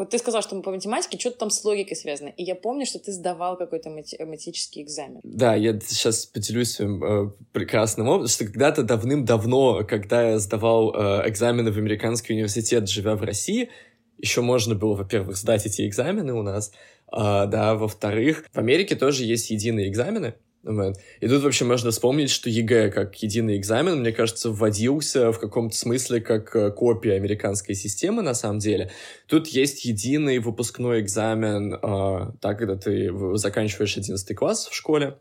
[0.01, 2.29] Вот ты сказал, что по математике что-то там с логикой связано.
[2.29, 5.19] И я помню, что ты сдавал какой-то математический экзамен.
[5.21, 11.29] Да, я сейчас поделюсь своим э, прекрасным опытом, что когда-то давным-давно, когда я сдавал э,
[11.29, 13.69] экзамены в американский университет, живя в России,
[14.17, 16.71] еще можно было, во-первых, сдать эти экзамены у нас,
[17.11, 20.33] а, да, во-вторых, в Америке тоже есть единые экзамены,
[20.63, 25.75] И тут вообще можно вспомнить, что ЕГЭ как единый экзамен, мне кажется, вводился в каком-то
[25.75, 28.91] смысле как э, копия американской системы на самом деле.
[29.27, 35.17] Тут есть единый выпускной экзамен, э, так, когда ты заканчиваешь 11 класс в школе,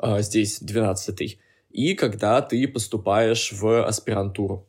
[0.00, 1.38] э, здесь 12
[1.70, 4.68] и когда ты поступаешь в аспирантуру.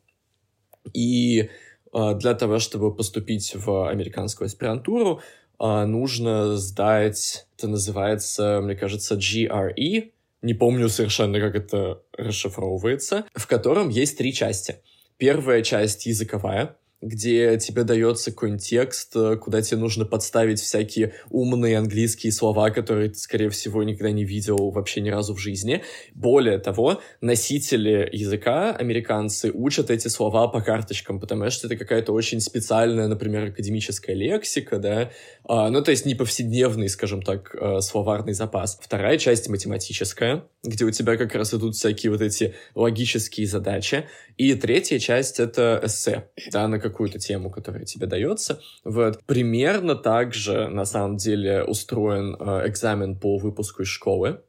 [0.92, 1.48] И
[1.92, 5.20] э, для того, чтобы поступить в американскую аспирантуру,
[5.60, 10.10] нужно сдать, это называется, мне кажется, GRE,
[10.42, 14.76] не помню совершенно, как это расшифровывается, в котором есть три части.
[15.18, 21.78] Первая часть языковая, где тебе дается какой-нибудь текст, э, куда тебе нужно подставить всякие умные
[21.78, 25.82] английские слова, которые ты, скорее всего, никогда не видел вообще ни разу в жизни.
[26.14, 32.40] Более того, носители языка, американцы, учат эти слова по карточкам, потому что это какая-то очень
[32.40, 35.10] специальная, например, академическая лексика, да,
[35.44, 38.78] а, ну, то есть не повседневный, скажем так, э, словарный запас.
[38.80, 44.06] Вторая часть математическая, где у тебя как раз идут всякие вот эти логические задачи.
[44.36, 48.60] И третья часть— это эссе, да, на какую-то тему, которая тебе дается.
[48.84, 49.22] Вот.
[49.24, 54.40] Примерно так же, на самом деле, устроен э, экзамен по выпуску из школы.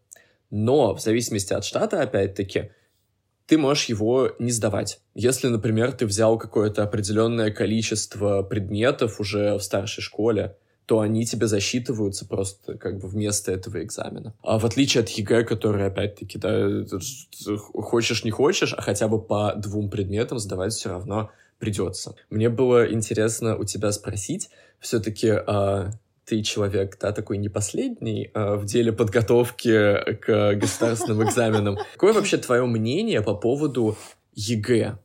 [0.49, 2.71] Но в зависимости от штата, опять-таки,
[3.45, 4.99] ты можешь его не сдавать.
[5.13, 11.47] Если, например, ты взял какое-то определенное количество предметов уже в старшей школе, то они тебе
[11.47, 14.33] засчитываются просто как бы вместо этого экзамена.
[14.41, 16.85] А в отличие от ЕГЭ, который, опять-таки, да,
[17.73, 22.15] хочешь не хочешь, а хотя бы по двум предметам сдавать все равно придется.
[22.29, 25.91] Мне было интересно у тебя спросить, все-таки а,
[26.25, 31.77] ты человек, да, такой не последний а, в деле подготовки к государственным экзаменам.
[31.93, 33.95] Какое вообще твое мнение по поводу
[34.33, 34.97] ЕГЭ?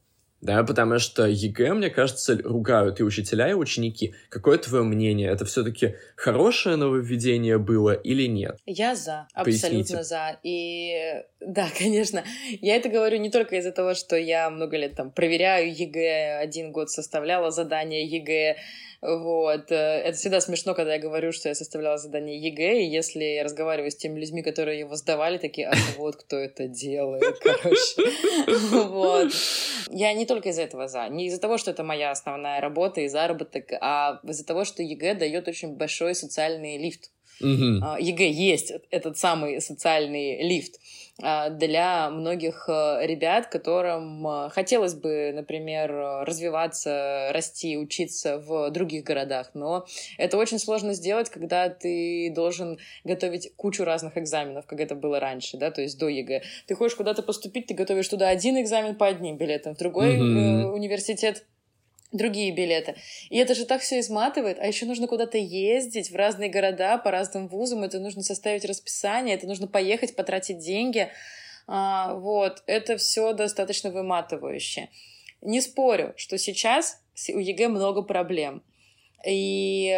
[0.47, 4.15] Да, потому что ЕГЭ, мне кажется, ругают и учителя, и ученики.
[4.29, 5.29] Какое твое мнение?
[5.29, 8.57] Это все-таки хорошее нововведение было или нет?
[8.65, 10.03] Я за, абсолютно Поясните.
[10.05, 10.39] за.
[10.45, 12.23] И да, конечно,
[12.63, 16.71] я это говорю не только из-за того, что я много лет там проверяю ЕГЭ, один
[16.71, 18.57] год составляла задание ЕГЭ,
[19.03, 19.71] вот.
[19.71, 23.45] Э, это всегда смешно, когда я говорю, что я составляла задание ЕГЭ, и если я
[23.45, 28.03] разговариваю с теми людьми, которые его сдавали, такие, а вот кто это делает, короче.
[28.71, 29.33] Вот.
[29.89, 31.09] Я не только из-за этого за.
[31.09, 35.15] Не из-за того, что это моя основная работа и заработок, а из-за того, что ЕГЭ
[35.15, 37.11] дает очень большой социальный лифт.
[37.43, 38.01] Uh-huh.
[38.01, 40.81] ЕГЭ есть этот самый социальный лифт.
[41.23, 45.91] А, для многих э, ребят, которым хотелось бы, например,
[46.27, 49.51] развиваться, расти, учиться в других городах.
[49.55, 49.87] Но
[50.19, 55.57] это очень сложно сделать, когда ты должен готовить кучу разных экзаменов, как это было раньше,
[55.57, 56.43] да, то есть до ЕГЭ.
[56.67, 60.65] Ты хочешь куда-то поступить, ты готовишь туда один экзамен по одним билетам, в другой mm-hmm.
[60.73, 61.47] университет
[62.17, 62.97] другие билеты.
[63.31, 67.11] И это же так все изматывает, а еще нужно куда-то ездить в разные города, по
[67.11, 71.11] разным вузам, это нужно составить расписание, это нужно поехать, потратить деньги.
[71.67, 74.89] А, вот, это все достаточно выматывающе.
[75.43, 78.63] Не спорю, что сейчас у ЕГЭ много проблем.
[79.27, 79.91] И,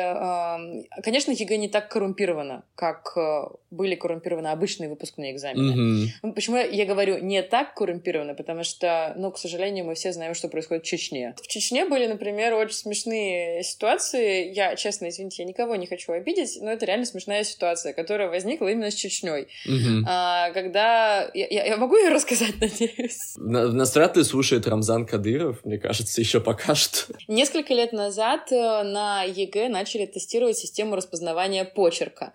[1.03, 6.09] конечно, ЕГЭ не так коррумпировано, как э, были коррумпированы обычные выпускные экзамены.
[6.23, 6.33] Mm-hmm.
[6.33, 8.35] Почему я говорю не так коррумпировано?
[8.35, 11.35] Потому что, ну, к сожалению, мы все знаем, что происходит в Чечне.
[11.43, 14.51] В Чечне были, например, очень смешные ситуации.
[14.53, 18.69] Я, честно, извините, я никого не хочу обидеть, но это реально смешная ситуация, которая возникла
[18.69, 19.49] именно с Чечней.
[19.69, 20.05] Mm-hmm.
[20.07, 21.31] А, когда...
[21.35, 23.35] Я, я могу ее рассказать, надеюсь?
[23.37, 27.13] На, нас вряд ли слушает Рамзан Кадыров, мне кажется, еще пока что.
[27.27, 32.35] Несколько лет назад э, на ЕГЭ начали тестировать систему распознавания почерка.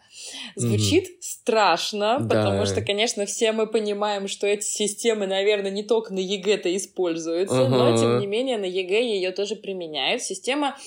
[0.56, 1.14] Звучит мм
[1.44, 2.36] страшно, да.
[2.36, 7.56] потому что, конечно, все мы понимаем, что эти системы, наверное, не только на ЕГЭ-то используются,
[7.56, 7.68] uh-huh.
[7.68, 10.22] но, тем не менее, на ЕГЭ ее тоже применяют.
[10.22, 10.78] Система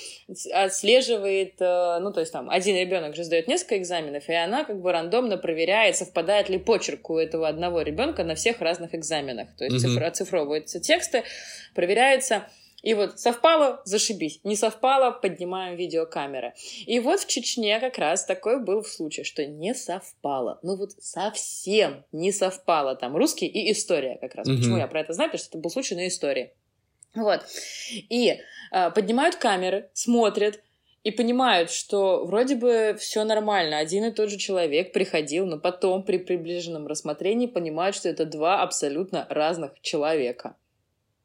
[0.55, 4.81] отслеживает, э, ну, то есть там один ребенок же сдает несколько экзаменов, и она как
[4.81, 9.49] бы рандомно проверяет, совпадает ли почерк у этого одного ребенка на всех разных экзаменах.
[9.59, 10.05] То есть uh-huh.
[10.05, 11.25] оцифровываются тексты,
[11.75, 12.47] проверяется
[12.83, 14.41] и вот совпало, зашибись.
[14.45, 16.55] Не совпало, поднимаем видеокамеры.
[16.87, 20.59] И вот в Чечне как раз такой был случай, что не совпало.
[20.63, 22.95] Ну вот совсем не совпало.
[22.95, 24.47] Там русский и история как раз.
[24.47, 24.57] Угу.
[24.57, 25.31] Почему я про это знаю?
[25.31, 26.53] Потому что это был случай на истории.
[27.15, 27.41] Вот.
[27.91, 28.39] И
[28.73, 30.61] э, поднимают камеры, смотрят,
[31.03, 36.03] и понимают, что вроде бы все нормально, один и тот же человек приходил, но потом
[36.03, 40.57] при приближенном рассмотрении понимают, что это два абсолютно разных человека.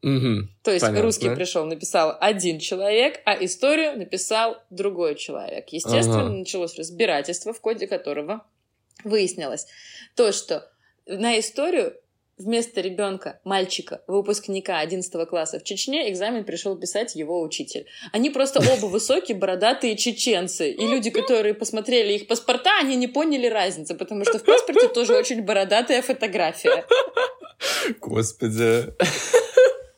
[0.03, 1.03] Угу, То есть понятно.
[1.03, 5.69] русский пришел, написал один человек, а историю написал другой человек.
[5.69, 6.33] Естественно, ага.
[6.33, 8.43] началось разбирательство, в коде которого
[9.03, 9.67] выяснилось
[10.15, 10.67] то, что
[11.05, 11.95] на историю
[12.37, 17.85] вместо ребенка, мальчика, выпускника 11 класса в Чечне, экзамен пришел писать его учитель.
[18.11, 20.71] Они просто оба высокие, бородатые чеченцы.
[20.71, 25.15] И люди, которые посмотрели их паспорта, они не поняли разницы, потому что в паспорте тоже
[25.15, 26.85] очень бородатая фотография.
[27.99, 28.93] Господи.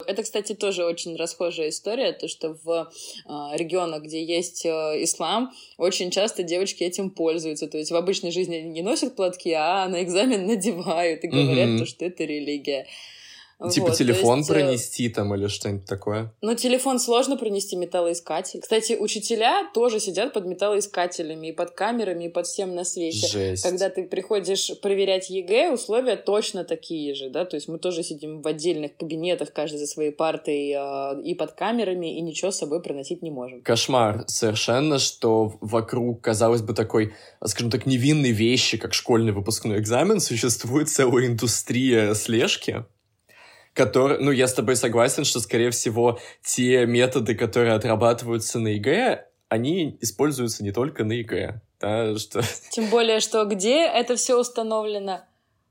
[0.07, 2.91] Это, кстати, тоже очень расхожая история, то, что в
[3.25, 4.69] э, регионах, где есть э,
[5.03, 7.67] ислам, очень часто девочки этим пользуются.
[7.67, 11.69] То есть в обычной жизни они не носят платки, а на экзамен надевают и говорят,
[11.69, 11.79] mm-hmm.
[11.79, 12.87] то, что это религия.
[13.69, 16.33] Типа вот, телефон есть, э, пронести там или что-нибудь такое?
[16.41, 18.61] Ну, телефон сложно пронести металлоискатель.
[18.61, 23.27] Кстати, учителя тоже сидят под металлоискателями и под камерами, и под всем на свете.
[23.27, 23.63] Жесть.
[23.63, 28.41] Когда ты приходишь проверять ЕГЭ, условия точно такие же, да, то есть мы тоже сидим
[28.41, 32.81] в отдельных кабинетах, каждый за своей партой э, и под камерами, и ничего с собой
[32.81, 33.61] проносить не можем.
[33.61, 37.13] Кошмар совершенно, что вокруг, казалось бы, такой,
[37.45, 42.85] скажем так, невинной вещи, как школьный выпускной экзамен, существует целая индустрия слежки,
[43.73, 49.25] который, ну, я с тобой согласен, что, скорее всего, те методы, которые отрабатываются на ЕГЭ,
[49.49, 52.41] они используются не только на ЕГЭ, да, что...
[52.71, 55.21] Тем более, что где это все установлено?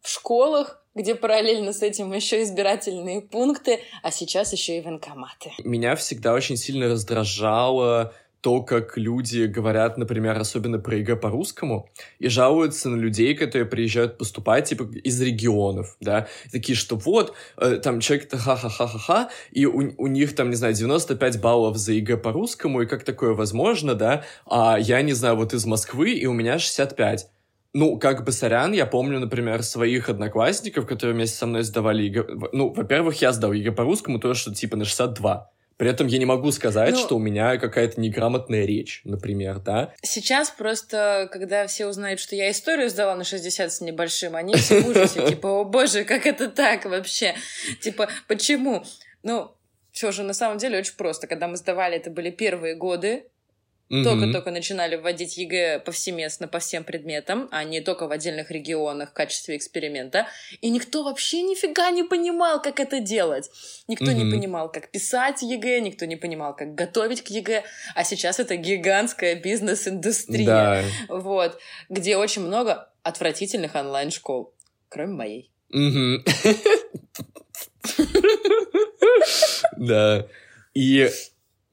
[0.00, 5.53] В школах, где параллельно с этим еще избирательные пункты, а сейчас еще и военкоматы.
[5.64, 11.88] Меня всегда очень сильно раздражало то, как люди говорят, например, особенно про ЕГЭ по-русскому,
[12.18, 17.76] и жалуются на людей, которые приезжают поступать, типа, из регионов, да, такие, что вот, э,
[17.76, 22.82] там, человек-то ха-ха-ха-ха-ха, и у, у них, там, не знаю, 95 баллов за ЕГЭ по-русскому,
[22.82, 26.59] и как такое возможно, да, а я, не знаю, вот из Москвы, и у меня
[26.59, 27.28] 65.
[27.74, 32.26] Ну, как бы сорян, я помню, например, своих одноклассников, которые вместе со мной сдавали ЕГЭ.
[32.53, 35.49] Ну, во-первых, я сдал ЕГЭ по-русскому, то, что типа на 62.
[35.83, 39.93] При этом я не могу сказать, ну, что у меня какая-то неграмотная речь, например, да?
[40.01, 44.80] Сейчас просто, когда все узнают, что я историю сдала на 60 с небольшим, они все
[44.80, 47.35] в ужасе, типа, о боже, как это так вообще?
[47.80, 48.85] Типа, почему?
[49.24, 49.57] Ну,
[49.91, 51.26] все же на самом деле очень просто.
[51.26, 53.24] Когда мы сдавали, это были первые годы,
[53.93, 59.12] только-только начинали вводить ЕГЭ повсеместно по всем предметам, а не только в отдельных регионах в
[59.12, 60.26] качестве эксперимента.
[60.62, 63.51] И никто вообще нифига не понимал, как это делать.
[63.88, 64.14] Никто mm-hmm.
[64.14, 67.64] не понимал, как писать ЕГЭ, никто не понимал, как готовить к ЕГЭ.
[67.95, 70.47] А сейчас это гигантская бизнес-индустрия.
[70.47, 70.82] Да.
[71.09, 71.59] Вот.
[71.90, 74.55] Где очень много отвратительных онлайн-школ.
[74.88, 75.53] Кроме моей.
[79.76, 80.26] Да.
[80.74, 81.11] И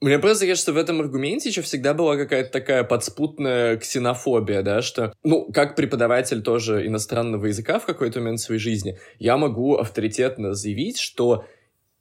[0.00, 4.80] мне просто кажется, что в этом аргументе еще всегда была какая-то такая подспутная ксенофобия, да,
[4.80, 10.54] что, ну, как преподаватель тоже иностранного языка в какой-то момент своей жизни, я могу авторитетно
[10.54, 11.44] заявить, что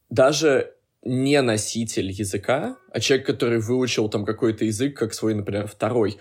[0.09, 6.17] даже не носитель языка, а человек, который выучил там какой-то язык, как свой, например, второй,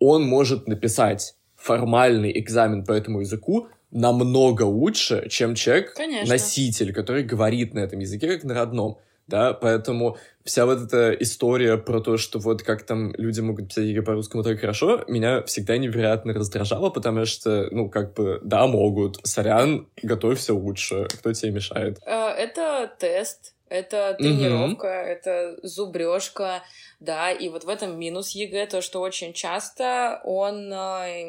[0.00, 6.28] он может написать формальный экзамен по этому языку намного лучше, чем человек, Конечно.
[6.28, 10.16] носитель, который говорит на этом языке как на родном да, поэтому
[10.46, 14.42] вся вот эта история про то, что вот как там люди могут писать ЕГЭ по-русскому
[14.42, 20.54] так хорошо, меня всегда невероятно раздражало, потому что, ну, как бы, да, могут, сорян, готовься
[20.54, 21.98] лучше, кто тебе мешает?
[22.06, 25.10] Э, это тест, это тренировка, угу.
[25.10, 26.62] это зубрежка,
[27.00, 31.22] да, и вот в этом минус ЕГЭ, то, что очень часто он э,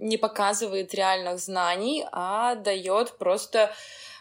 [0.00, 3.70] не показывает реальных знаний, а дает просто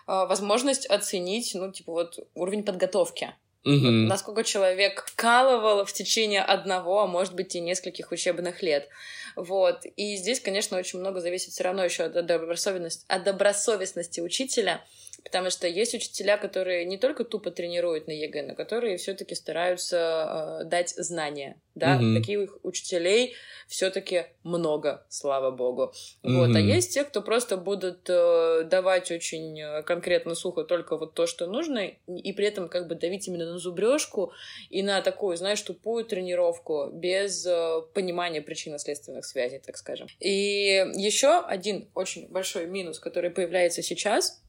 [0.07, 3.33] а, возможность оценить, ну, типа, вот уровень подготовки.
[3.65, 4.07] Угу.
[4.07, 8.87] Насколько человек вкалывал в течение одного, а может быть и нескольких учебных лет.
[9.35, 9.85] Вот.
[9.97, 14.85] И здесь, конечно, очень много зависит все равно еще от добросовестности, от добросовестности учителя,
[15.25, 20.61] потому что есть учителя, которые не только тупо тренируют на ЕГЭ, но которые все-таки стараются
[20.61, 21.59] э, дать знания.
[21.73, 22.15] Да, угу.
[22.15, 23.35] таких учителей
[23.67, 25.91] все-таки много, слава богу.
[26.23, 26.33] Угу.
[26.33, 31.15] Вот, а есть те, кто просто будут э, давать очень э, конкретно сухо только вот
[31.15, 34.31] то, что нужно, и при этом как бы давить именно на зубрежку
[34.69, 40.07] и на такую, знаешь, тупую тренировку без э, понимания причинно-следственных связей, так скажем.
[40.19, 44.44] И еще один очень большой минус, который появляется сейчас,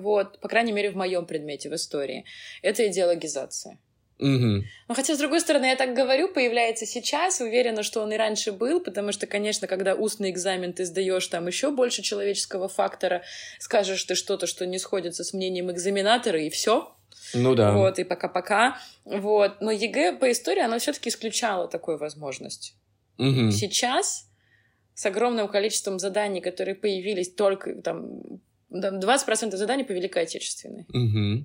[0.00, 2.24] вот, по крайней мере, в моем предмете, в истории,
[2.62, 3.78] это идеологизация.
[4.18, 4.64] Угу.
[4.88, 8.52] Но хотя, с другой стороны, я так говорю, появляется сейчас, уверена, что он и раньше
[8.52, 13.22] был, потому что, конечно, когда устный экзамен ты сдаешь, там еще больше человеческого фактора,
[13.58, 16.94] скажешь ты что-то, что не сходится с мнением экзаменатора, и все.
[17.34, 17.72] Ну да.
[17.72, 18.78] Вот, и пока-пока.
[19.04, 19.60] Вот.
[19.60, 22.76] Но ЕГЭ по истории, оно все-таки исключало такую возможность.
[23.18, 23.50] Угу.
[23.50, 24.28] Сейчас
[24.94, 28.40] с огромным количеством заданий, которые появились только там, там
[28.72, 30.86] 20% заданий по Великой Отечественной.
[30.88, 31.44] Угу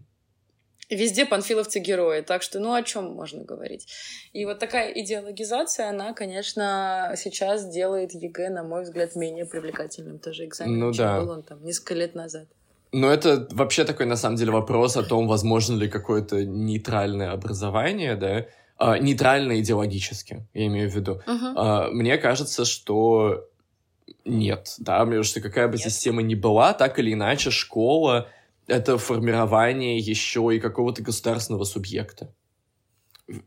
[0.90, 3.88] Везде панфиловцы герои, так что ну о чем можно говорить?
[4.34, 10.46] И вот такая идеологизация, она, конечно, сейчас делает ЕГЭ, на мой взгляд, менее привлекательным тоже
[10.46, 11.22] экзаменом, ну, чем да.
[11.22, 12.48] был он там несколько лет назад.
[12.92, 18.16] Но это вообще такой, на самом деле, вопрос о том, возможно ли какое-то нейтральное образование,
[18.16, 18.48] да,
[18.80, 21.22] а, нейтрально идеологически, я имею в виду.
[21.28, 21.54] Uh-huh.
[21.56, 23.48] А, мне кажется, что
[24.30, 25.84] нет, да, потому что какая бы нет.
[25.84, 28.30] система ни была, так или иначе школа—
[28.68, 32.34] это формирование еще и какого-то государственного субъекта.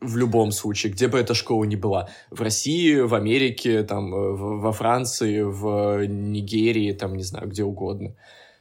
[0.00, 2.08] В любом случае, где бы эта школа ни была.
[2.30, 8.14] В России, в Америке, там, э, во Франции, в Нигерии, там, не знаю, где угодно.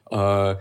[0.10, 0.60] А,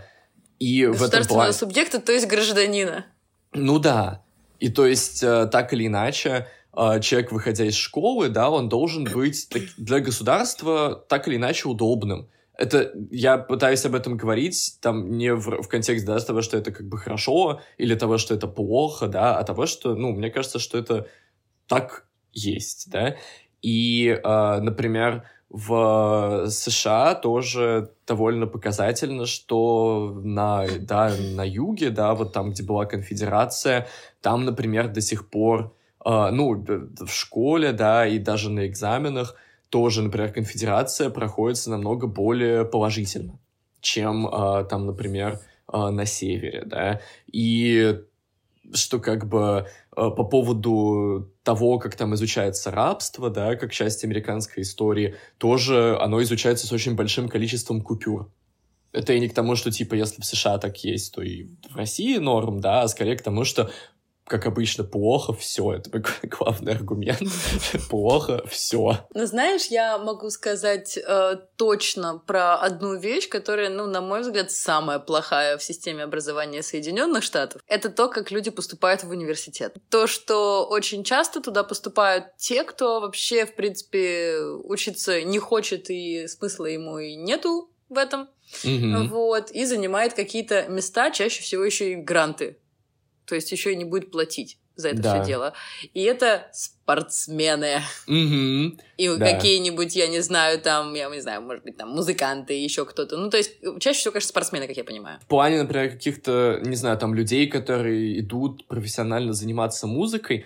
[0.59, 3.07] и в этом субъекта, то есть гражданина.
[3.53, 4.23] Ну да.
[4.59, 9.49] И то есть, э, так или иначе, человек, выходя из школы, да, он должен быть
[9.77, 12.29] для государства так или иначе удобным.
[12.57, 16.71] Это я пытаюсь об этом говорить, там не в, в контексте да, того, что это
[16.71, 20.59] как бы хорошо, или того, что это плохо, да, а того, что, ну, мне кажется,
[20.59, 21.07] что это
[21.67, 23.15] так есть, да.
[23.61, 32.31] И, э, например, в США тоже довольно показательно, что на, да, на юге, да, вот
[32.31, 33.87] там, где была конфедерация,
[34.21, 36.65] там, например, до сих пор, ну,
[36.99, 39.35] в школе, да, и даже на экзаменах
[39.69, 43.39] тоже, например, конфедерация проходится намного более положительно,
[43.79, 45.39] чем э, там, например,
[45.71, 48.01] э, на севере, да, и
[48.73, 55.15] что как бы по поводу того, как там изучается рабство, да, как часть американской истории,
[55.37, 58.31] тоже оно изучается с очень большим количеством купюр.
[58.93, 61.75] Это и не к тому, что, типа, если в США так есть, то и в
[61.75, 63.71] России норм, да, а скорее к тому, что
[64.25, 65.73] как обычно, плохо все.
[65.73, 65.89] Это
[66.23, 67.21] главный аргумент.
[67.89, 69.05] плохо все.
[69.13, 74.51] Ну, знаешь, я могу сказать э, точно про одну вещь, которая, ну, на мой взгляд,
[74.51, 77.61] самая плохая в системе образования Соединенных Штатов.
[77.67, 79.75] Это то, как люди поступают в университет.
[79.89, 86.27] То, что очень часто туда поступают те, кто вообще, в принципе, учиться не хочет и
[86.27, 88.29] смысла ему и нету в этом.
[88.63, 89.07] Mm-hmm.
[89.07, 92.57] Вот, и занимает какие-то места, чаще всего еще и гранты
[93.31, 95.15] то есть еще и не будет платить за это да.
[95.15, 95.53] все дело.
[95.93, 97.79] И это спортсмены.
[98.09, 98.79] Mm-hmm.
[98.97, 99.31] И да.
[99.31, 103.15] какие-нибудь, я не знаю, там, я не знаю, может быть, там музыканты, еще кто-то.
[103.15, 105.21] Ну, то есть, чаще всего, конечно, спортсмены, как я понимаю.
[105.21, 110.45] В плане, например, каких-то, не знаю, там, людей, которые идут профессионально заниматься музыкой,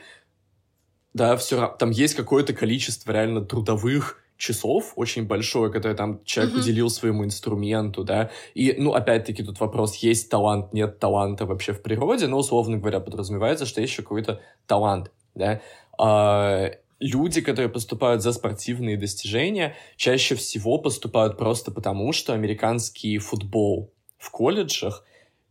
[1.16, 6.60] да, все там есть какое-то количество реально трудовых часов очень большое, которое там человек mm-hmm.
[6.60, 11.82] уделил своему инструменту, да, и, ну, опять-таки тут вопрос, есть талант, нет таланта вообще в
[11.82, 15.62] природе, но, условно говоря, подразумевается, что есть еще какой-то талант, да,
[15.98, 23.94] а, люди, которые поступают за спортивные достижения, чаще всего поступают просто потому, что американский футбол
[24.18, 25.06] в колледжах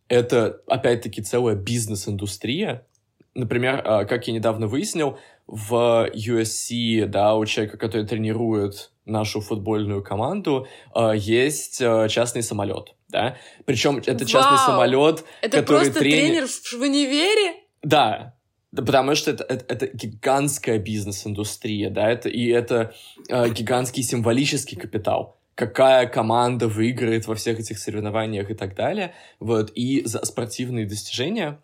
[0.09, 2.87] это, опять-таки, целая бизнес-индустрия,
[3.35, 10.03] Например, а, как я недавно выяснил, в USC, да, у человека, который тренирует нашу футбольную
[10.03, 13.37] команду, а, есть а, частный самолет, да.
[13.67, 14.27] Причем это Вау!
[14.27, 16.47] частный самолет, это который просто тренер...
[16.47, 17.55] тренер в универе?
[17.83, 18.35] Да,
[18.75, 22.95] потому что это, это, это гигантская бизнес-индустрия, да, это, и это
[23.29, 29.15] э, гигантский символический капитал какая команда выиграет во всех этих соревнованиях и так далее.
[29.39, 29.71] Вот.
[29.77, 31.61] И за спортивные достижения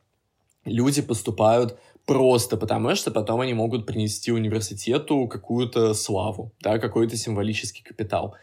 [0.65, 1.79] люди поступают
[2.11, 8.35] просто потому, что потом они могут принести университету какую-то славу, да, какой-то символический капитал.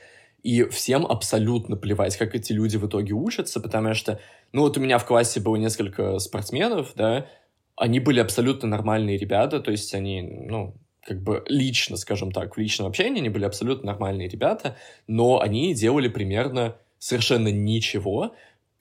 [0.41, 4.21] И всем абсолютно плевать, как эти люди в итоге учатся, потому что,
[4.53, 7.25] ну вот у меня в классе было несколько спортсменов, да,
[7.75, 12.59] они были абсолютно нормальные ребята, то есть они, ну, как бы лично, скажем так, в
[12.61, 18.31] личном общении они были абсолютно нормальные ребята, но они делали примерно совершенно ничего,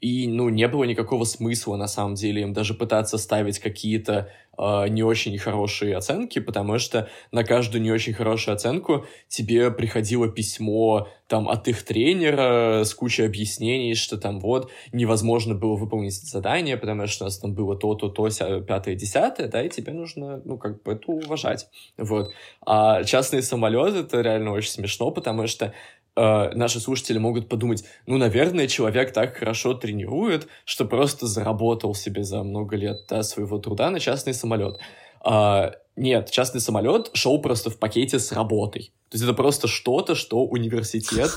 [0.01, 4.89] и, ну, не было никакого смысла, на самом деле, им даже пытаться ставить какие-то э,
[4.89, 11.09] не очень хорошие оценки, потому что на каждую не очень хорошую оценку тебе приходило письмо
[11.29, 17.07] там от их тренера с кучей объяснений, что там вот невозможно было выполнить задание, потому
[17.07, 18.29] что у нас там было то-то, то,
[18.61, 22.29] пятое, десятое, да, и тебе нужно, ну, как бы это уважать, вот.
[22.65, 25.73] А частный самолет это реально очень смешно, потому что
[26.17, 32.25] э, наши слушатели могут подумать, ну, наверное, человек так хорошо тренирует, что просто заработал себе
[32.25, 34.79] за много лет да, своего труда на частный самолет.
[35.21, 38.93] А, нет, частный самолет шел просто в пакете с работой.
[39.11, 41.31] То есть это просто что-то, что университет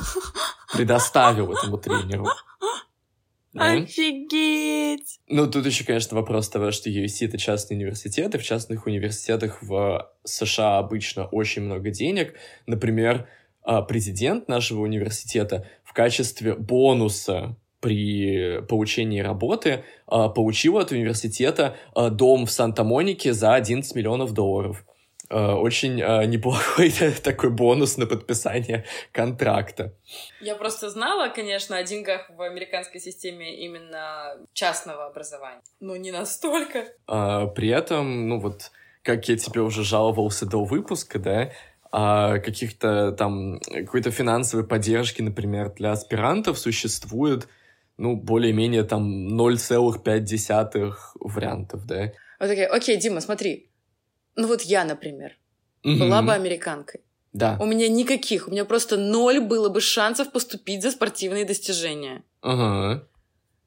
[0.74, 2.28] предоставил этому тренеру.
[3.56, 5.20] Офигеть!
[5.28, 9.64] Ну, тут еще, конечно, вопрос того, что USC— это частный университет, и в частных университетах
[9.64, 12.36] в США обычно очень много денег.
[12.68, 13.28] Например,
[13.88, 23.34] президент нашего университета в качестве бонуса при получении работы получил от университета дом в Санта-Монике
[23.34, 24.84] за 11 миллионов долларов.
[25.30, 26.92] Очень неплохой
[27.24, 29.94] такой бонус на подписание контракта.
[30.42, 36.86] Я просто знала, конечно, о деньгах в американской системе именно частного образования, но не настолько.
[37.06, 38.72] При этом, ну вот,
[39.04, 41.52] как я тебе уже жаловался до выпуска, да, а
[41.92, 47.48] каких-то там какой-то финансовой поддержки, например, для аспирантов существует,
[47.98, 52.12] ну, более-менее там 0,5 вариантов, да.
[52.40, 53.70] Вот окей, окей, Дима, смотри.
[54.36, 55.38] Ну вот я, например,
[55.84, 55.98] угу.
[55.98, 57.02] была бы американкой.
[57.34, 57.58] Да.
[57.60, 62.24] У меня никаких, у меня просто ноль было бы шансов поступить за спортивные достижения.
[62.42, 63.08] Ага.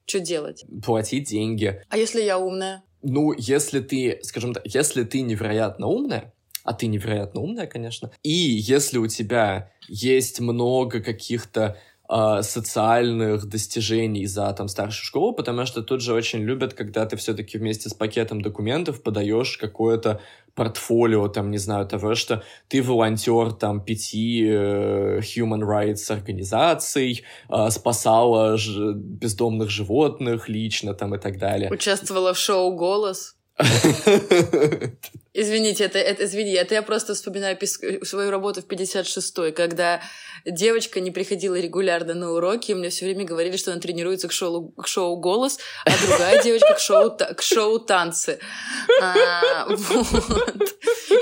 [0.07, 0.65] Что делать?
[0.85, 1.81] Платить деньги.
[1.89, 2.83] А если я умная?
[3.03, 6.33] Ну, если ты, скажем так, если ты невероятно умная,
[6.65, 11.77] а ты невероятно умная, конечно, и если у тебя есть много каких-то
[12.09, 17.17] э, социальных достижений за там старшую школу, потому что тут же очень любят, когда ты
[17.17, 20.21] все-таки вместе с пакетом документов подаешь какое-то
[20.55, 27.71] портфолио, там, не знаю, того, что ты волонтер там пяти э, human rights организаций, э,
[27.71, 31.71] спасала ж- бездомных животных лично там и так далее.
[31.71, 33.37] Участвовала в шоу «Голос».
[35.35, 37.59] Извините, это, это, извини, это я просто вспоминаю
[38.05, 40.03] свою работу в 56-й, когда
[40.45, 44.33] девочка не приходила регулярно на уроки, и мне все время говорили, что она тренируется к
[44.33, 48.41] шоу, к шоу «Голос», а другая девочка к шоу, к шоу «Танцы».
[49.01, 50.77] А, вот.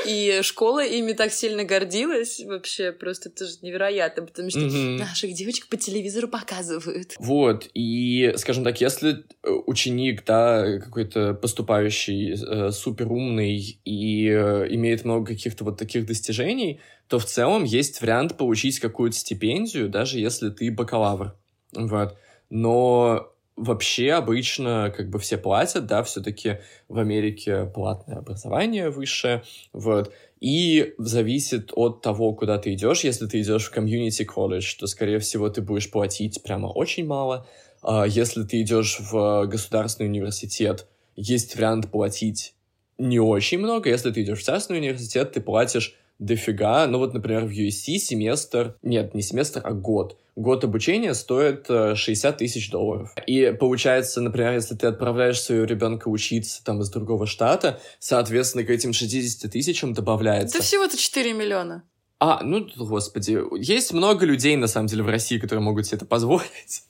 [0.06, 4.98] И школа ими так сильно гордилась, вообще просто это же невероятно, потому что mm-hmm.
[4.98, 7.14] наших девочек по телевизору показывают.
[7.20, 15.05] Вот, и, скажем так, если э, ученик, да, какой-то поступающий, э, суперумный и э, имеет
[15.05, 20.51] много каких-то вот таких достижений, то в целом есть вариант получить какую-то стипендию, даже если
[20.51, 21.34] ты бакалавр.
[21.74, 22.16] Вот.
[22.51, 29.42] Но вообще обычно как бы все платят, да, все-таки в Америке платное образование высшее,
[29.72, 30.12] вот.
[30.40, 33.05] И зависит от того, куда ты идешь.
[33.05, 37.46] Если ты идешь в комьюнити колледж, то, скорее всего, ты будешь платить прямо очень мало.
[37.82, 42.55] А если ты идешь в государственный университет, есть вариант платить
[43.01, 43.88] не очень много.
[43.88, 46.86] Если ты идешь в частный университет, ты платишь дофига.
[46.86, 50.18] Ну вот, например, в USC семестр, нет, не семестр, а год.
[50.36, 53.12] Год обучения стоит 60 э, тысяч долларов.
[53.26, 58.70] И получается, например, если ты отправляешь своего ребенка учиться там из другого штата, соответственно, к
[58.70, 60.59] этим 60 тысячам добавляется...
[60.59, 61.82] Да всего-то 4 миллиона.
[62.18, 66.07] А, ну, господи, есть много людей, на самом деле, в России, которые могут себе это
[66.07, 66.82] позволить.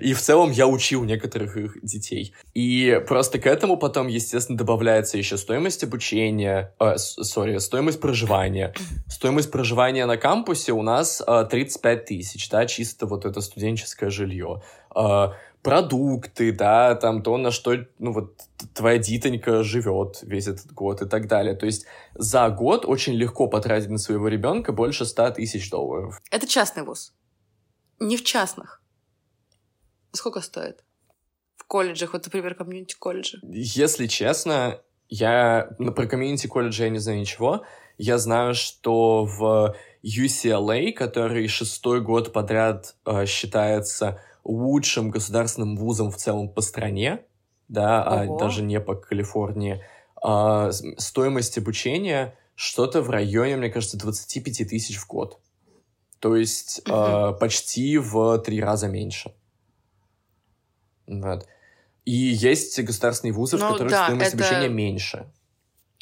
[0.00, 2.34] И в целом я учил некоторых их детей.
[2.54, 8.74] И просто к этому потом, естественно, добавляется еще стоимость обучения, э, сори, стоимость проживания.
[9.08, 14.62] Стоимость проживания на кампусе у нас э, 35 тысяч, да, чисто вот это студенческое жилье.
[14.94, 15.28] Э,
[15.62, 18.40] продукты, да, там то, на что, ну, вот,
[18.74, 21.54] твоя дитонька живет весь этот год и так далее.
[21.54, 26.20] То есть за год очень легко потратить на своего ребенка больше 100 тысяч долларов.
[26.30, 27.14] Это частный вуз.
[28.00, 28.81] Не в частных.
[30.12, 30.84] Сколько стоит?
[31.56, 33.40] В колледжах, вот, например, комьюнити-колледжи.
[33.42, 37.64] Если честно, я ну, про комьюнити-колледжи я не знаю ничего.
[37.98, 46.16] Я знаю, что в UCLA, который шестой год подряд э, считается лучшим государственным вузом в
[46.16, 47.24] целом по стране,
[47.68, 48.36] да, а Ого.
[48.36, 49.84] а даже не по Калифорнии,
[50.24, 55.38] э, стоимость обучения что-то в районе, мне кажется, 25 тысяч в год.
[56.18, 59.34] То есть э, почти в три раза меньше.
[61.06, 61.46] Вот.
[62.04, 64.44] И есть государственные вузы, ну, в которых да, стоимость это...
[64.44, 65.26] обучения меньше.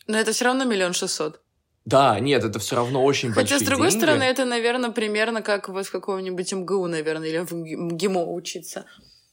[0.06, 1.40] Но это все равно миллион шестьсот.
[1.84, 4.02] Да, нет, это все равно очень Хотя, большие с другой деньги.
[4.02, 8.84] стороны, это, наверное, примерно как в каком-нибудь МГУ, наверное, или в ГИМО учиться.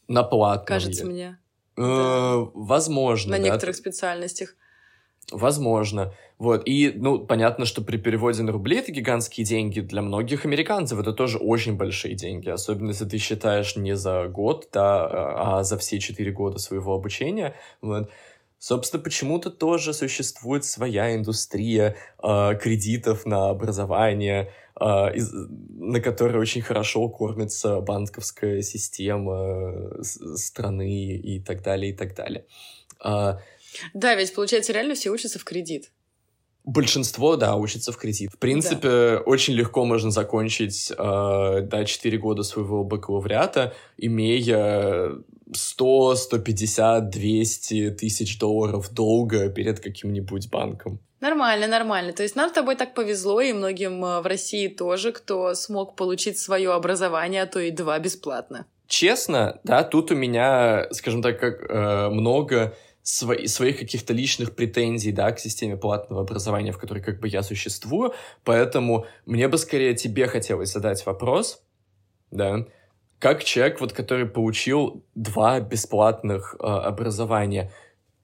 [0.07, 0.65] На платном.
[0.65, 1.39] Кажется мне.
[1.75, 2.35] Э, да.
[2.53, 3.37] Возможно.
[3.37, 4.55] На некоторых специальностях.
[5.31, 6.13] Возможно.
[6.37, 6.63] Вот.
[6.65, 9.81] И, ну, понятно, что при переводе на рубли это гигантские деньги.
[9.81, 12.49] Для многих американцев это тоже очень большие деньги.
[12.49, 17.55] Особенно, если ты считаешь не за год, да, а за все четыре года своего обучения.
[17.81, 18.09] Вот.
[18.59, 26.63] Собственно, почему-то тоже существует своя индустрия э, кредитов на образование, э, из, на которой очень
[26.63, 32.45] хорошо кормится банковская система э, страны и так далее, и так далее.
[33.03, 33.37] Э,
[33.93, 35.91] да, ведь получается реально все учатся в кредит.
[36.67, 38.31] Большинство, да, учатся в кредит.
[38.33, 39.21] В принципе, да.
[39.25, 45.13] очень легко можно закончить, э, да, 4 года своего бакалавриата, имея
[45.53, 50.99] 100, 150, 200 тысяч долларов долга перед каким-нибудь банком.
[51.21, 52.11] Нормально, нормально.
[52.13, 55.95] То есть нам с тобой так повезло, и многим э, в России тоже, кто смог
[55.95, 58.65] получить свое образование, а то и два бесплатно.
[58.87, 62.75] честно, да, тут у меня, скажем так, как э, много
[63.07, 67.41] свои, своих каких-то личных претензий, да, к системе платного образования, в которой как бы я
[67.41, 71.63] существую, поэтому мне бы скорее тебе хотелось задать вопрос,
[72.31, 72.65] да,
[73.19, 77.71] как человек, вот, который получил два бесплатных э, образования,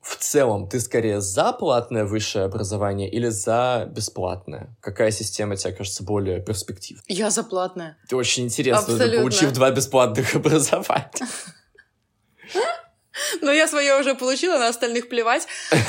[0.01, 4.75] в целом ты скорее за платное высшее образование или за бесплатное?
[4.81, 7.03] Какая система тебе кажется более перспективной?
[7.07, 7.97] Я за платное.
[8.03, 9.19] Это очень интересно, Абсолютно.
[9.19, 11.09] получив два бесплатных образования.
[13.41, 15.47] Но я свое уже получила, на остальных плевать.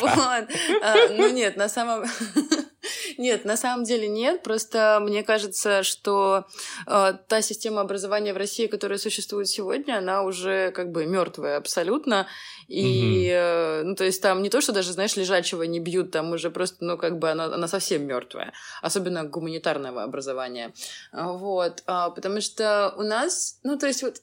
[0.00, 0.46] А.
[0.82, 2.04] А, ну нет, на самом...
[3.18, 4.42] Нет, на самом деле нет.
[4.42, 6.46] Просто мне кажется, что
[6.86, 12.26] э, та система образования в России, которая существует сегодня, она уже как бы мертвая абсолютно.
[12.68, 16.32] И, э, ну, то есть там не то, что даже, знаешь, лежачего не бьют, там
[16.32, 18.52] уже просто, ну, как бы она, она совсем мертвая.
[18.82, 20.72] Особенно гуманитарного образования.
[21.12, 21.82] Вот.
[21.86, 24.22] А, потому что у нас, ну, то есть вот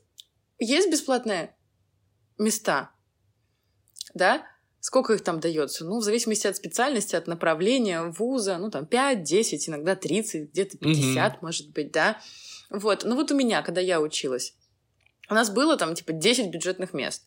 [0.59, 1.54] есть бесплатные
[2.38, 2.91] места,
[4.13, 4.45] да?
[4.79, 5.83] Сколько их там дается?
[5.83, 10.77] Ну, в зависимости от специальности, от направления вуза, ну, там 5, 10, иногда 30, где-то
[10.77, 11.38] 50, mm-hmm.
[11.41, 12.21] может быть, да.
[12.69, 13.03] Вот.
[13.03, 14.53] Ну, вот у меня, когда я училась,
[15.27, 17.25] у нас было там, типа, 10 бюджетных мест.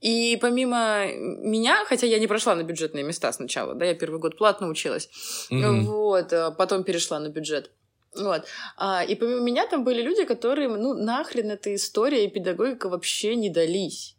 [0.00, 4.36] И помимо меня, хотя я не прошла на бюджетные места сначала, да, я первый год
[4.36, 5.08] платно училась,
[5.50, 5.80] mm-hmm.
[5.80, 7.72] вот, а потом перешла на бюджет.
[8.14, 8.44] Вот.
[8.76, 13.34] А, и помимо меня там были люди, которые, ну, нахрен эта история и педагогика вообще
[13.34, 14.13] не дались.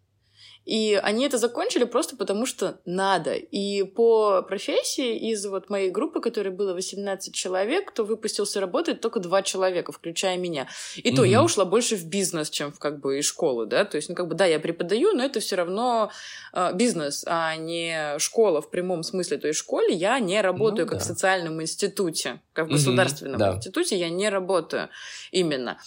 [0.65, 3.33] И они это закончили просто потому, что надо.
[3.33, 9.19] И по профессии из вот моей группы, которой было 18 человек, кто выпустился работать, только
[9.19, 10.67] два человека, включая меня.
[10.95, 11.15] И mm-hmm.
[11.15, 13.85] то я ушла больше в бизнес, чем в как бы и школу, да.
[13.85, 16.11] То есть, ну, как бы, да, я преподаю, но это все равно
[16.53, 19.37] э, бизнес, а не школа в прямом смысле.
[19.37, 21.03] То есть, в школе я не работаю ну, как да.
[21.03, 24.89] в социальном институте, как в государственном mm-hmm, институте, я не работаю
[25.31, 25.77] именно.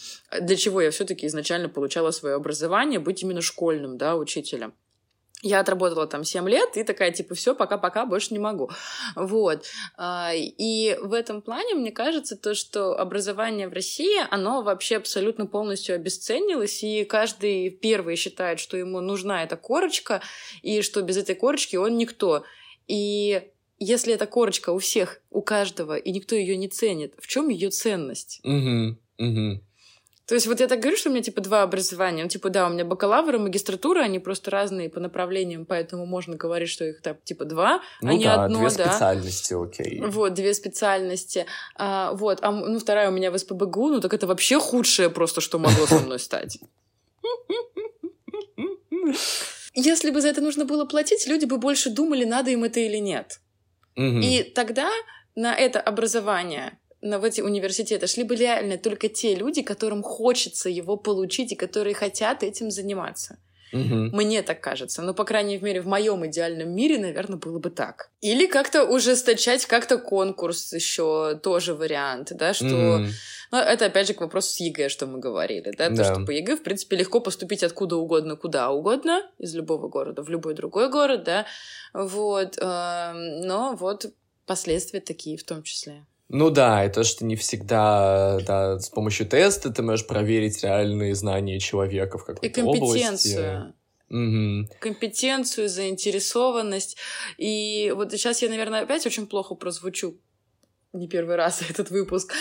[0.40, 4.67] Для чего я все-таки изначально получала свое образование, быть именно школьным, да, учителем.
[5.42, 8.70] Я отработала там 7 лет и такая, типа, все, пока-пока, больше не могу.
[9.14, 9.66] Вот.
[9.96, 15.46] А, и в этом плане, мне кажется, то, что образование в России, оно вообще абсолютно
[15.46, 20.22] полностью обесценилось, и каждый первый считает, что ему нужна эта корочка,
[20.62, 22.42] и что без этой корочки он никто.
[22.88, 23.42] И
[23.78, 27.70] если эта корочка у всех, у каждого, и никто ее не ценит, в чем ее
[27.70, 28.40] ценность?
[28.42, 29.60] Угу, угу.
[30.28, 32.22] То есть вот я так говорю, что у меня типа два образования.
[32.22, 36.36] Ну, типа, да, у меня бакалавр и магистратура, они просто разные по направлениям, поэтому можно
[36.36, 38.92] говорить, что их там типа два, ну, а не да, одно, две да.
[38.92, 40.02] специальности, окей.
[40.02, 41.46] Вот, две специальности.
[41.76, 45.40] А, вот, а ну, вторая у меня в СПБГУ, ну так это вообще худшее просто,
[45.40, 46.58] что могло со мной стать.
[49.72, 52.98] Если бы за это нужно было платить, люди бы больше думали, надо им это или
[52.98, 53.40] нет.
[53.96, 54.90] И тогда
[55.34, 60.68] на это образование на, в эти университеты шли бы реально только те люди, которым хочется
[60.68, 63.38] его получить и которые хотят этим заниматься.
[63.72, 64.16] Угу.
[64.16, 65.02] Мне так кажется.
[65.02, 68.10] Но, по крайней мере, в моем идеальном мире, наверное, было бы так.
[68.20, 72.66] Или как-то ужесточать как-то конкурс еще тоже вариант, да, что...
[72.66, 73.08] Mm.
[73.50, 75.96] Ну, это, опять же, к вопросу с ЕГЭ, что мы говорили, да, да.
[75.96, 80.22] то, что по ЕГЭ, в принципе, легко поступить откуда угодно, куда угодно, из любого города
[80.22, 81.46] в любой другой город, да,
[81.94, 84.12] вот, эм, но вот
[84.44, 86.04] последствия такие в том числе.
[86.28, 91.14] Ну да, и то, что не всегда да, с помощью теста ты можешь проверить реальные
[91.14, 93.74] знания человека в какой-то И компетенцию.
[94.10, 94.68] Угу.
[94.80, 96.96] Компетенцию, заинтересованность.
[97.38, 100.18] И вот сейчас я, наверное, опять очень плохо прозвучу,
[100.92, 102.32] не первый раз этот выпуск,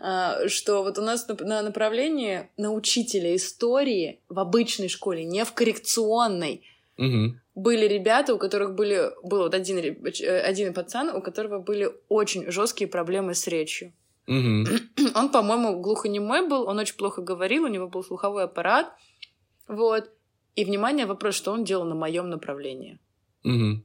[0.00, 5.52] а, что вот у нас на направлении на учителя истории в обычной школе, не в
[5.52, 6.62] коррекционной,
[6.96, 9.10] угу были ребята, у которых были...
[9.22, 13.92] Был вот один, э, один пацан, у которого были очень жесткие проблемы с речью.
[14.26, 14.64] Угу.
[15.14, 18.92] Он, по-моему, глухонемой был, он очень плохо говорил, у него был слуховой аппарат.
[19.68, 20.10] Вот.
[20.56, 22.98] И, внимание, вопрос, что он делал на моем направлении.
[23.44, 23.82] Угу.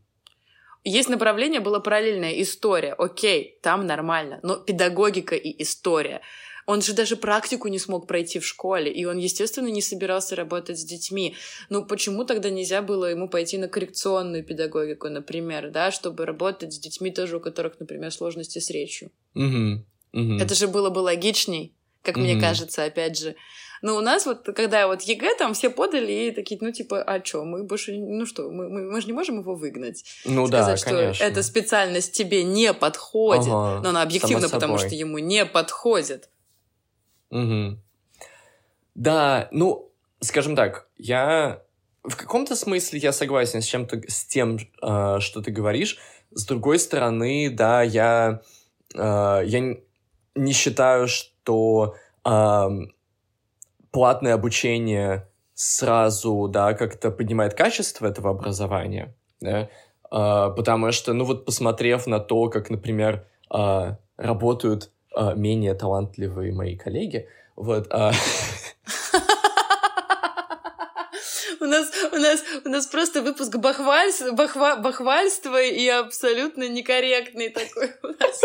[0.86, 2.94] Есть направление, было параллельная история.
[2.94, 4.40] Окей, там нормально.
[4.44, 6.22] Но педагогика и история.
[6.70, 10.78] Он же даже практику не смог пройти в школе, и он, естественно, не собирался работать
[10.78, 11.36] с детьми.
[11.70, 16.78] Ну, почему тогда нельзя было ему пойти на коррекционную педагогику, например, да, чтобы работать с
[16.78, 19.10] детьми тоже, у которых, например, сложности с речью?
[19.34, 19.84] Угу.
[20.14, 20.34] Угу.
[20.40, 22.24] Это же было бы логичней, как угу.
[22.24, 23.36] мне кажется, опять же.
[23.82, 27.26] Но у нас вот, когда вот ЕГЭ, там все подали и такие, ну, типа, а
[27.26, 30.04] что, мы больше, ну что, мы, мы, мы же не можем его выгнать.
[30.24, 31.14] Ну Сказать, да, конечно.
[31.16, 33.48] что эта специальность тебе не подходит.
[33.48, 36.30] Ага, но она объективно, потому что ему не подходит.
[37.32, 37.78] Угу.
[38.96, 41.62] Да, ну, скажем так, я
[42.04, 45.98] в каком-то смысле я согласен с чем-то, с тем, э, что ты говоришь.
[46.32, 48.42] С другой стороны, да, я,
[48.96, 48.98] э,
[49.46, 49.78] я
[50.36, 52.70] не считаю, что э,
[53.92, 59.70] платное обучение сразу, да, как-то поднимает качество этого образования, да,
[60.10, 64.92] а, потому что, ну вот посмотрев на то, как, например, а, работают
[65.36, 68.12] менее талантливые мои коллеги, вот, а,
[71.70, 78.08] нас, у нас, у нас просто выпуск бахвальства, бахва, бахвальства и абсолютно некорректный такой у
[78.08, 78.42] нас.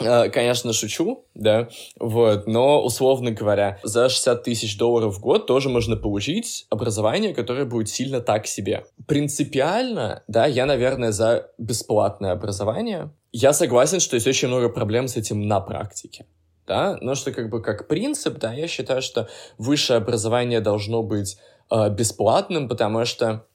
[0.00, 5.68] А, конечно, шучу, да, вот, но, условно говоря, за 60 тысяч долларов в год тоже
[5.68, 8.84] можно получить образование, которое будет сильно так себе.
[9.06, 13.10] Принципиально, да, я, наверное, за бесплатное образование.
[13.32, 16.26] Я согласен, что есть очень много проблем с этим на практике
[16.66, 21.36] да, но что как бы как принцип, да, я считаю, что высшее образование должно быть
[21.72, 23.46] э, бесплатным, потому что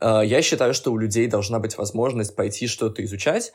[0.00, 3.52] э, я считаю, что у людей должна быть возможность пойти что-то изучать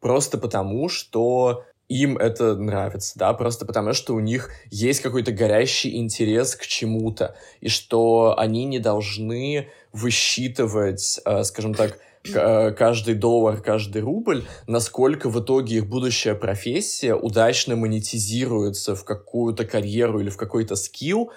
[0.00, 5.96] просто потому, что им это нравится, да, просто потому что у них есть какой-то горящий
[5.96, 11.98] интерес к чему-то, и что они не должны высчитывать, э, скажем так,
[12.34, 19.64] Э, каждый доллар, каждый рубль, насколько в итоге их будущая профессия удачно монетизируется в какую-то
[19.64, 21.30] карьеру или в какой-то скилл,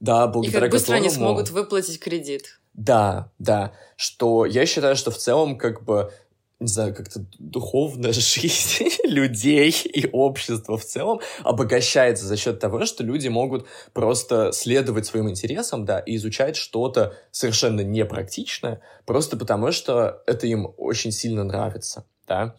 [0.00, 1.06] да, благодаря И как быстро которому...
[1.06, 2.60] они смогут выплатить кредит.
[2.74, 6.12] Да, да, что я считаю, что в целом как бы
[6.58, 13.04] не знаю, как-то духовная жизнь людей и общества в целом обогащается за счет того, что
[13.04, 20.22] люди могут просто следовать своим интересам, да, и изучать что-то совершенно непрактичное, просто потому что
[20.26, 22.54] это им очень сильно нравится, да.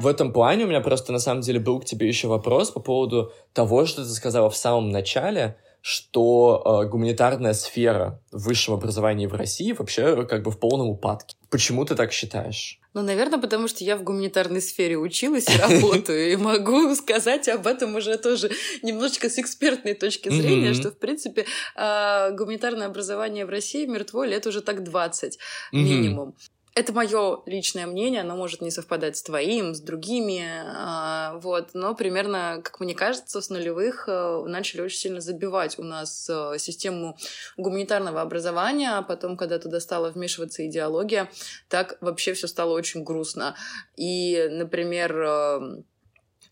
[0.00, 2.80] В этом плане у меня просто на самом деле был к тебе еще вопрос по
[2.80, 9.34] поводу того, что ты сказала в самом начале, что э, гуманитарная сфера высшего образования в
[9.34, 11.36] России вообще как бы в полном упадке.
[11.50, 12.78] Почему ты так считаешь?
[12.92, 17.66] Ну, наверное, потому что я в гуманитарной сфере училась и работаю, и могу сказать об
[17.66, 18.50] этом уже тоже
[18.82, 21.46] немножечко с экспертной точки зрения, что, в принципе,
[21.76, 25.38] а, гуманитарное образование в России мертво лет уже так 20
[25.72, 26.34] минимум.
[26.74, 31.96] Это мое личное мнение, оно может не совпадать с твоим, с другими, а, вот, но
[31.96, 37.16] примерно, как мне кажется, с нулевых э, начали очень сильно забивать у нас э, систему
[37.56, 41.28] гуманитарного образования, а потом, когда туда стала вмешиваться идеология,
[41.68, 43.56] так вообще все стало очень грустно.
[43.96, 45.84] И, например, эм,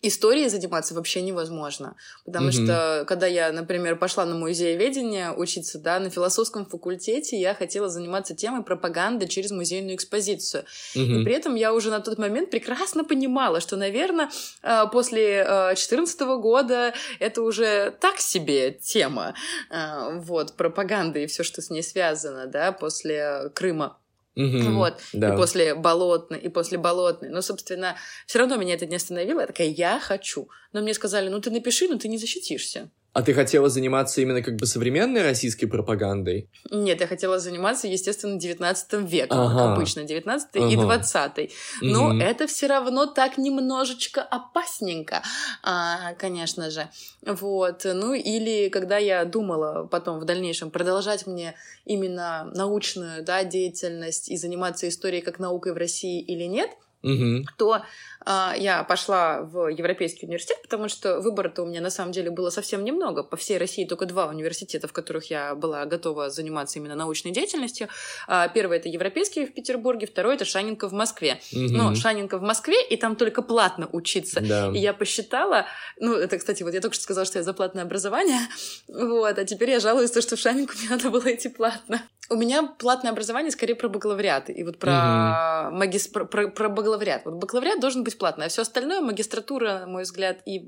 [0.03, 1.97] историей заниматься вообще невозможно.
[2.25, 2.65] Потому mm-hmm.
[2.65, 8.35] что, когда я, например, пошла на музееведение учиться, да, на философском факультете, я хотела заниматься
[8.35, 10.65] темой пропаганды через музейную экспозицию.
[10.95, 11.21] Mm-hmm.
[11.21, 14.31] И при этом я уже на тот момент прекрасно понимала, что, наверное,
[14.63, 19.35] э, после 2014 э, года это уже так себе тема,
[19.71, 23.99] э, вот, пропаганды и все, что с ней связано, да, после Крыма.
[24.39, 25.01] Угу, вот.
[25.13, 25.35] Да.
[25.35, 27.29] И после болотной, и после болотной.
[27.29, 29.41] Но, собственно, все равно меня это не остановило.
[29.41, 30.49] Я такая, я хочу.
[30.73, 32.89] Но мне сказали, ну ты напиши, но ты не защитишься.
[33.19, 36.49] А ты хотела заниматься именно как бы современной российской пропагандой?
[36.71, 39.59] Нет, я хотела заниматься, естественно, 19 веком, ага.
[39.59, 40.69] как обычно, 19 ага.
[40.69, 41.51] и 20
[41.83, 42.19] Но угу.
[42.19, 45.25] это все равно так немножечко опасненько,
[45.65, 46.89] а, конечно же.
[47.27, 47.85] Вот.
[47.85, 54.37] Ну, или когда я думала потом в дальнейшем продолжать мне именно научную да, деятельность и
[54.37, 56.71] заниматься историей как наукой в России или нет,
[57.03, 57.45] угу.
[57.57, 57.83] то
[58.27, 62.85] я пошла в Европейский университет, потому что выбора-то у меня на самом деле было совсем
[62.85, 63.23] немного.
[63.23, 67.89] По всей России только два университета, в которых я была готова заниматься именно научной деятельностью.
[68.27, 71.41] А, первый это Европейский в Петербурге, второй это Шанинка в Москве.
[71.53, 71.61] Угу.
[71.71, 74.41] Но Шанинка в Москве, и там только платно учиться.
[74.41, 74.71] Да.
[74.75, 75.67] И я посчитала,
[75.99, 78.41] ну, это, кстати, вот я только что сказала, что я за платное образование,
[78.89, 82.03] вот, а теперь я жалуюсь, то, что в Шанинку мне надо было идти платно.
[82.31, 85.77] У меня платное образование скорее про бакалавриат, и вот про, угу.
[85.77, 86.09] магис...
[86.09, 87.23] про, про, про бакалавриат.
[87.25, 88.45] Вот бакалавриат должен быть бесплатно.
[88.45, 90.67] А все остальное, магистратура, на мой взгляд, и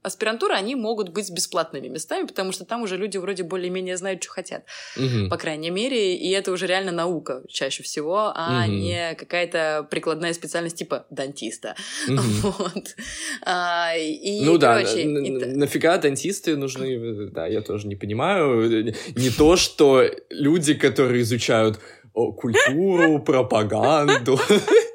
[0.00, 4.32] аспирантура, они могут быть бесплатными местами, потому что там уже люди вроде более-менее знают, что
[4.32, 4.64] хотят,
[4.96, 5.28] угу.
[5.28, 8.72] по крайней мере, и это уже реально наука чаще всего, а угу.
[8.72, 11.74] не какая-то прикладная специальность типа дантиста.
[12.08, 12.54] Угу.
[12.58, 12.96] Вот.
[13.42, 15.30] А, и, ну короче, да, и...
[15.56, 18.94] нафига дантисты нужны, да, я тоже не понимаю.
[19.16, 21.80] Не то, что люди, которые изучают
[22.12, 24.38] культуру, пропаганду.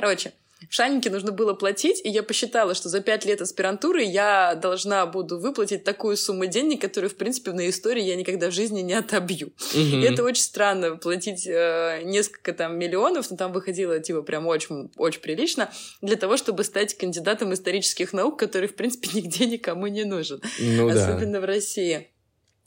[0.00, 0.32] Короче,
[0.70, 5.04] в Шанике нужно было платить, и я посчитала, что за пять лет аспирантуры я должна
[5.04, 8.94] буду выплатить такую сумму денег, которую, в принципе, на истории я никогда в жизни не
[8.94, 9.48] отобью.
[9.48, 9.78] Угу.
[9.80, 14.90] И это очень странно, платить э, несколько там миллионов, но там выходило, типа, прям очень,
[14.96, 15.70] очень прилично,
[16.00, 20.40] для того, чтобы стать кандидатом исторических наук, который, в принципе, нигде никому не нужен.
[20.58, 21.40] Ну, Особенно да.
[21.40, 22.08] в России.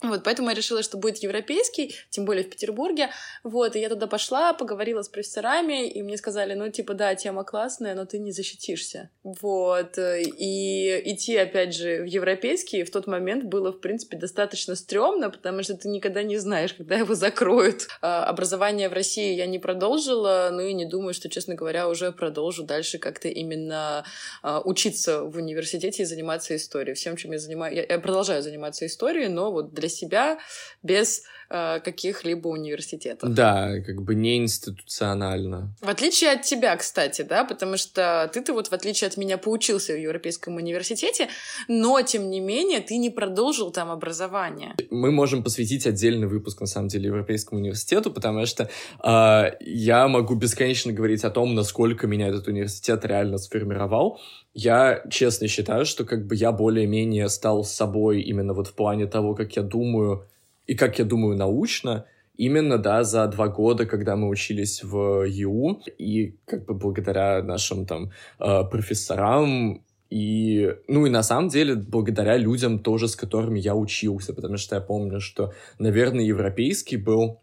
[0.02, 3.10] Вот, поэтому я решила, что будет европейский, тем более в Петербурге.
[3.44, 7.44] Вот, и я туда пошла, поговорила с профессорами, и мне сказали, ну, типа, да, тема
[7.44, 9.10] классная, но ты не защитишься.
[9.24, 15.28] Вот, и идти, опять же, в европейский в тот момент было, в принципе, достаточно стрёмно,
[15.28, 17.88] потому что ты никогда не знаешь, когда его закроют.
[18.00, 22.10] А, образование в России я не продолжила, ну и не думаю, что, честно говоря, уже
[22.10, 24.06] продолжу дальше как-то именно
[24.42, 26.94] а, учиться в университете и заниматься историей.
[26.94, 30.38] Всем, чем я занимаюсь, я продолжаю заниматься историей, но вот для себя
[30.82, 33.32] без э, каких-либо университетов.
[33.32, 35.74] Да, как бы не институционально.
[35.80, 39.92] В отличие от тебя, кстати, да, потому что ты-то вот в отличие от меня поучился
[39.92, 41.28] в Европейском университете,
[41.68, 44.74] но тем не менее ты не продолжил там образование.
[44.90, 48.70] Мы можем посвятить отдельный выпуск, на самом деле, Европейскому университету, потому что
[49.04, 54.20] э, я могу бесконечно говорить о том, насколько меня этот университет реально сформировал.
[54.54, 59.34] Я честно считаю, что как бы я более-менее стал собой именно вот в плане того,
[59.34, 60.26] как я думаю
[60.70, 62.04] и как я думаю научно,
[62.36, 67.86] именно, да, за два года, когда мы учились в ЮУ, и как бы благодаря нашим
[67.86, 73.74] там э, профессорам и, ну и на самом деле, благодаря людям тоже, с которыми я
[73.74, 77.40] учился, потому что я помню, что, наверное, европейский был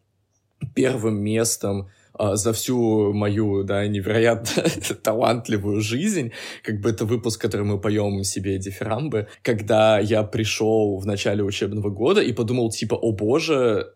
[0.74, 1.90] первым местом,
[2.20, 4.64] за всю мою, да, невероятно
[5.04, 6.32] талантливую жизнь,
[6.64, 11.90] как бы это выпуск, который мы поем себе дифирамбы, когда я пришел в начале учебного
[11.90, 13.94] года и подумал, типа, о боже,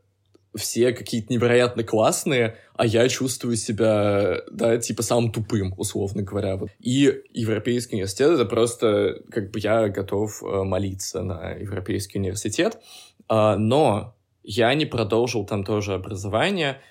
[0.56, 6.58] все какие-то невероятно классные, а я чувствую себя, да, типа самым тупым, условно говоря.
[6.58, 6.70] Вот.
[6.80, 12.80] И Европейский университет— это просто, как бы я готов э, молиться на Европейский университет,
[13.30, 16.82] а, но я не продолжил там тоже образование,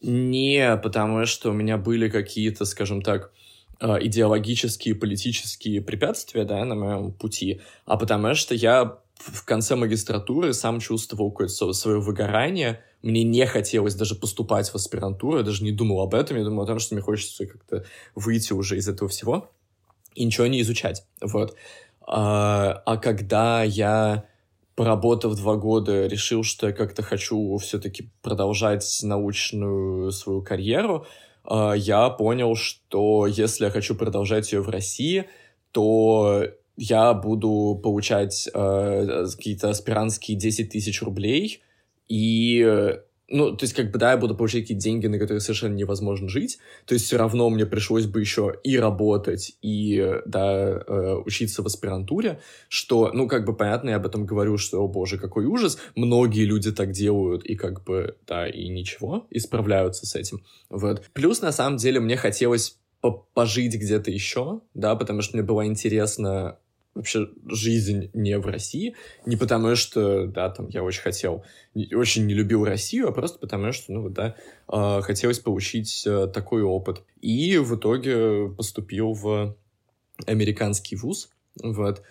[0.00, 3.32] не потому, что у меня были какие-то, скажем так,
[3.80, 10.52] э, идеологические, политические препятствия, да, на моем пути, а потому что я в конце магистратуры
[10.52, 15.72] сам чувствовал какое-то свое выгорание, мне не хотелось даже поступать в аспирантуру, я даже не
[15.72, 17.84] думал об этом, я думал о том, что мне хочется как-то
[18.14, 19.50] выйти уже из этого всего
[20.14, 21.56] и ничего не изучать, вот.
[22.00, 24.27] А, а когда я
[24.78, 31.04] поработав два года, решил, что я как-то хочу все-таки продолжать научную свою карьеру,
[31.42, 35.24] а, я понял, что если я хочу продолжать ее в России,
[35.72, 36.44] то
[36.76, 41.60] я буду получать э, какие-то аспирантские 10 тысяч рублей,
[42.06, 42.94] и
[43.28, 46.28] ну, то есть, как бы, да, я буду получать какие-то деньги, на которые совершенно невозможно
[46.28, 51.62] жить, то есть все равно мне пришлось бы еще и работать, и, да, э, учиться
[51.62, 55.44] в аспирантуре, что, ну, как бы, понятно, я об этом говорю, что, о боже, какой
[55.44, 60.42] ужас, многие люди так делают, и, как бы, да, и ничего, и справляются с этим,
[60.70, 61.02] вот.
[61.12, 62.78] Плюс, на самом деле, мне хотелось
[63.34, 66.58] пожить где-то еще, да, потому что мне было интересно
[66.98, 68.94] вообще жизнь не в России,
[69.24, 71.44] не потому что, да, там, я очень хотел,
[71.74, 74.36] очень не любил Россию, а просто потому что, ну, да,
[74.70, 77.02] э, хотелось получить э, такой опыт.
[77.20, 79.56] И в итоге поступил в
[80.26, 81.30] американский вуз,
[81.62, 82.02] вот,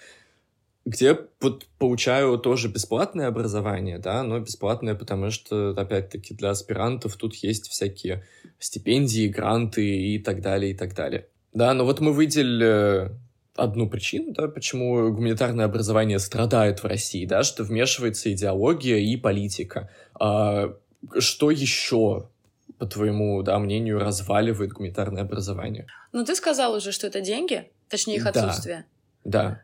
[0.86, 7.36] где вот получаю тоже бесплатное образование, да, но бесплатное, потому что, опять-таки, для аспирантов тут
[7.36, 8.26] есть всякие
[8.58, 11.28] стипендии, гранты и так далее, и так далее.
[11.54, 13.12] Да, но вот мы выделили
[13.58, 19.90] одну причину, да, почему гуманитарное образование страдает в России, да, что вмешивается идеология и политика.
[20.20, 20.74] А
[21.20, 22.30] что еще
[22.78, 25.88] по твоему да, мнению, разваливает гуманитарное образование?
[26.12, 28.78] Ну, ты сказал уже, что это деньги, точнее их отсутствие.
[28.78, 28.97] Да.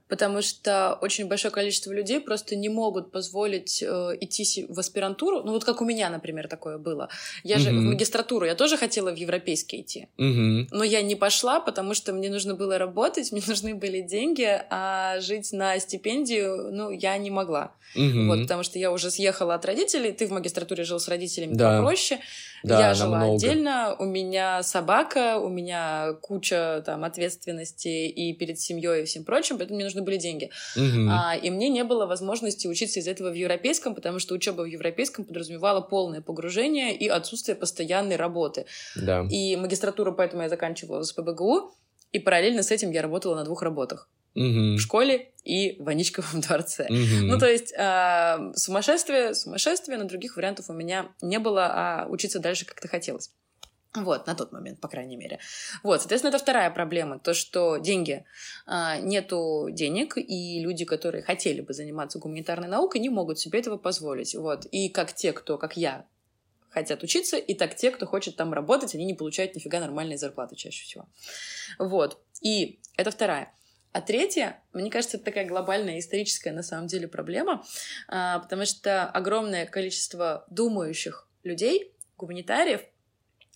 [0.10, 5.42] Потому что очень большое количество людей просто не могут позволить э, идти в аспирантуру.
[5.44, 7.08] Ну, вот как у меня, например, такое было.
[7.44, 10.08] Я же в магистратуру, я тоже хотела в европейский идти.
[10.18, 15.20] Но я не пошла, потому что мне нужно было работать, мне нужны были деньги, а
[15.22, 17.72] жить на стипендию, ну, я не могла.
[17.96, 21.78] Вот, потому что я уже съехала от родителей, ты в магистратуре жил с родителями да.
[21.78, 22.20] попроще.
[22.64, 23.36] Да, я жила намного.
[23.36, 29.53] отдельно, у меня собака, у меня куча там ответственности и перед семьей и всем прочим,
[29.58, 30.50] поэтому мне нужны были деньги.
[30.76, 31.10] Угу.
[31.10, 34.66] А, и мне не было возможности учиться из этого в европейском, потому что учеба в
[34.66, 38.66] европейском подразумевала полное погружение и отсутствие постоянной работы.
[38.96, 39.26] Да.
[39.30, 41.74] И магистратуру поэтому я заканчивала с ПБГУ,
[42.12, 44.76] и параллельно с этим я работала на двух работах угу.
[44.76, 46.86] в школе и в Аничковом дворце.
[46.86, 47.26] Угу.
[47.26, 52.40] Ну, то есть э, сумасшествие, сумасшествие, но других вариантов у меня не было, а учиться
[52.40, 53.32] дальше как-то хотелось.
[53.96, 55.40] Вот, на тот момент, по крайней мере.
[55.84, 57.20] Вот, соответственно, это вторая проблема.
[57.20, 58.26] То, что деньги,
[58.66, 63.78] э, нету денег, и люди, которые хотели бы заниматься гуманитарной наукой, не могут себе этого
[63.78, 64.34] позволить.
[64.34, 64.66] Вот.
[64.66, 66.08] И как те, кто, как я,
[66.74, 70.56] хотят учиться, и так те, кто хочет там работать, они не получают нифига нормальной зарплаты
[70.56, 71.08] чаще всего.
[71.78, 72.18] Вот.
[72.42, 73.54] И это вторая.
[73.92, 77.64] А третье, мне кажется, это такая глобальная историческая на самом деле проблема,
[78.08, 82.82] а, потому что огромное количество думающих людей, гуманитариев,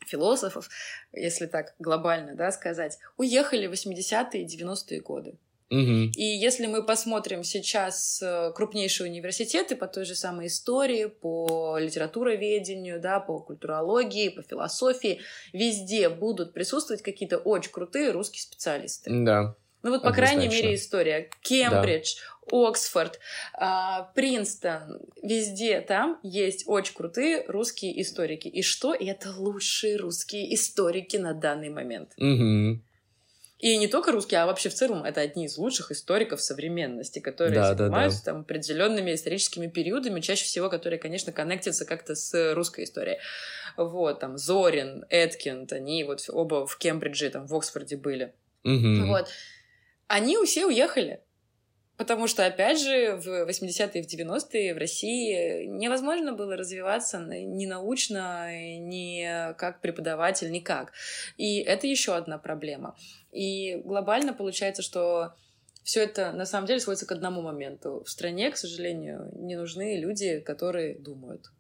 [0.06, 0.70] философов,
[1.12, 5.38] если так глобально да, сказать, уехали в 80-е и 90-е годы.
[5.70, 6.12] Угу.
[6.16, 13.02] И если мы посмотрим сейчас э, крупнейшие университеты по той же самой истории, по литературоведению,
[13.02, 15.20] да, по культурологии, по философии,
[15.52, 19.10] везде будут присутствовать какие-то очень крутые русские специалисты.
[19.12, 19.56] Да.
[19.84, 21.30] Ну вот, по крайней мере, история.
[21.42, 22.37] Кембридж, да.
[22.52, 23.20] Оксфорд,
[23.54, 28.48] а, Принстон, везде там есть очень крутые русские историки.
[28.48, 28.94] И что?
[28.94, 32.14] Это лучшие русские историки на данный момент.
[32.18, 32.82] Угу.
[33.60, 37.56] И не только русские, а вообще в целом это одни из лучших историков современности, которые
[37.56, 38.32] да, занимаются да, да.
[38.34, 43.18] там определенными историческими периодами, чаще всего, которые, конечно, коннектятся как-то с русской историей.
[43.76, 48.34] Вот, там, Зорин, Эткинд, они вот оба в Кембридже, там, в Оксфорде были.
[48.64, 49.08] Угу.
[49.08, 49.28] Вот.
[50.08, 51.22] Они все уехали.
[51.98, 57.66] Потому что, опять же, в 80-е и в 90-е в России невозможно было развиваться ни
[57.66, 60.94] научно, ни как преподаватель, никак.
[61.38, 62.96] И это еще одна проблема.
[63.32, 65.34] И глобально получается, что
[65.84, 68.04] все это на самом деле сводится к одному моменту.
[68.06, 71.52] В стране, к сожалению, не нужны люди, которые думают.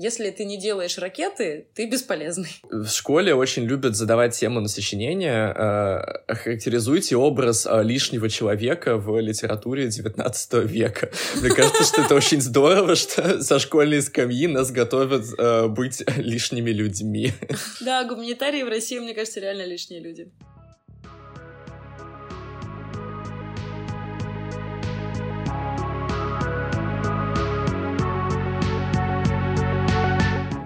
[0.00, 2.60] Если ты не делаешь ракеты, ты бесполезный.
[2.70, 5.52] В школе очень любят задавать тему на сочинение.
[5.52, 11.10] Э, характеризуйте образ э, лишнего человека в литературе XIX века.
[11.34, 16.70] Мне кажется, что это очень здорово, что со школьной скамьи нас готовят э, быть лишними
[16.70, 17.32] людьми.
[17.80, 20.30] Да, гуманитарии в России, мне кажется, реально лишние люди.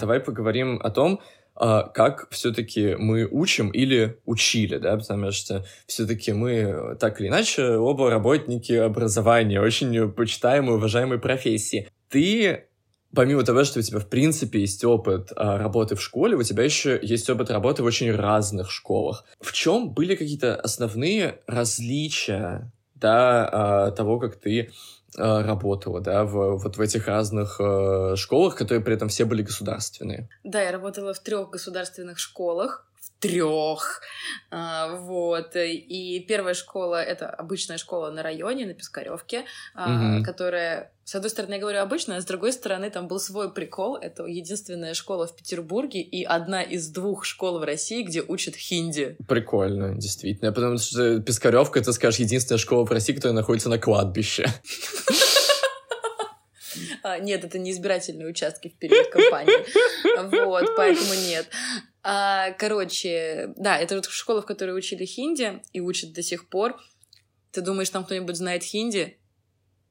[0.03, 1.21] Давай поговорим о том,
[1.55, 7.77] а, как все-таки мы учим или учили, да, потому что все-таки мы так или иначе
[7.77, 11.89] оба работники образования, очень почитаемые, уважаемые профессии.
[12.09, 12.65] Ты
[13.15, 16.65] помимо того, что у тебя, в принципе, есть опыт а, работы в школе, у тебя
[16.65, 19.25] еще есть опыт работы в очень разных школах.
[19.41, 26.57] В чем были какие-то основные различия да, а, того, как ты Э, работала, да, в,
[26.57, 30.29] вот в этих разных э, школах, которые при этом все были государственные.
[30.45, 32.87] Да, я работала в трех государственных школах,
[33.23, 34.01] трех,
[34.51, 35.55] а, вот.
[35.55, 39.45] И первая школа это обычная школа на районе на Пискаревке,
[39.75, 40.25] а, угу.
[40.25, 43.97] которая с одной стороны, я говорю обычно, а с другой стороны, там был свой прикол.
[43.97, 49.17] Это единственная школа в Петербурге и одна из двух школ в России, где учат хинди.
[49.29, 50.53] Прикольно, действительно.
[50.53, 54.47] Потому что Пискаревка, это, скажешь, единственная школа в России, которая находится на кладбище.
[57.03, 59.53] А, нет, это не избирательные участки в период кампании.
[60.45, 61.49] Вот, поэтому нет.
[62.03, 66.81] А, короче, да, это вот школа, в которой учили хинди и учат до сих пор.
[67.53, 69.19] Ты думаешь, там кто-нибудь знает хинди?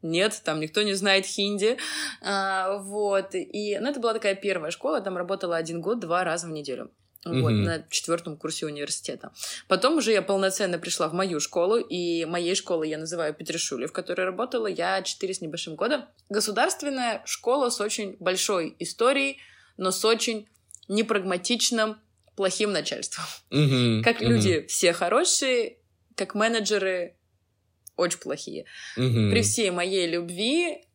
[0.01, 1.77] Нет, там никто не знает хинди.
[2.21, 3.33] А, вот.
[3.33, 6.91] И, ну, это была такая первая школа, там работала один год, два раза в неделю.
[7.23, 7.65] Вот, mm-hmm.
[7.65, 9.31] на четвертом курсе университета.
[9.67, 13.93] Потом уже я полноценно пришла в мою школу, и моей школой я называю Петришули, в
[13.93, 16.09] которой работала я четыре с небольшим года.
[16.29, 19.37] Государственная школа с очень большой историей,
[19.77, 20.47] но с очень
[20.87, 21.97] непрагматичным,
[22.35, 23.25] плохим начальством.
[23.51, 24.03] Mm-hmm.
[24.03, 24.27] Как mm-hmm.
[24.27, 25.77] люди все хорошие,
[26.15, 27.15] как менеджеры
[27.97, 28.65] очень плохие.
[28.97, 29.31] Mm-hmm.
[29.31, 30.85] При всей моей любви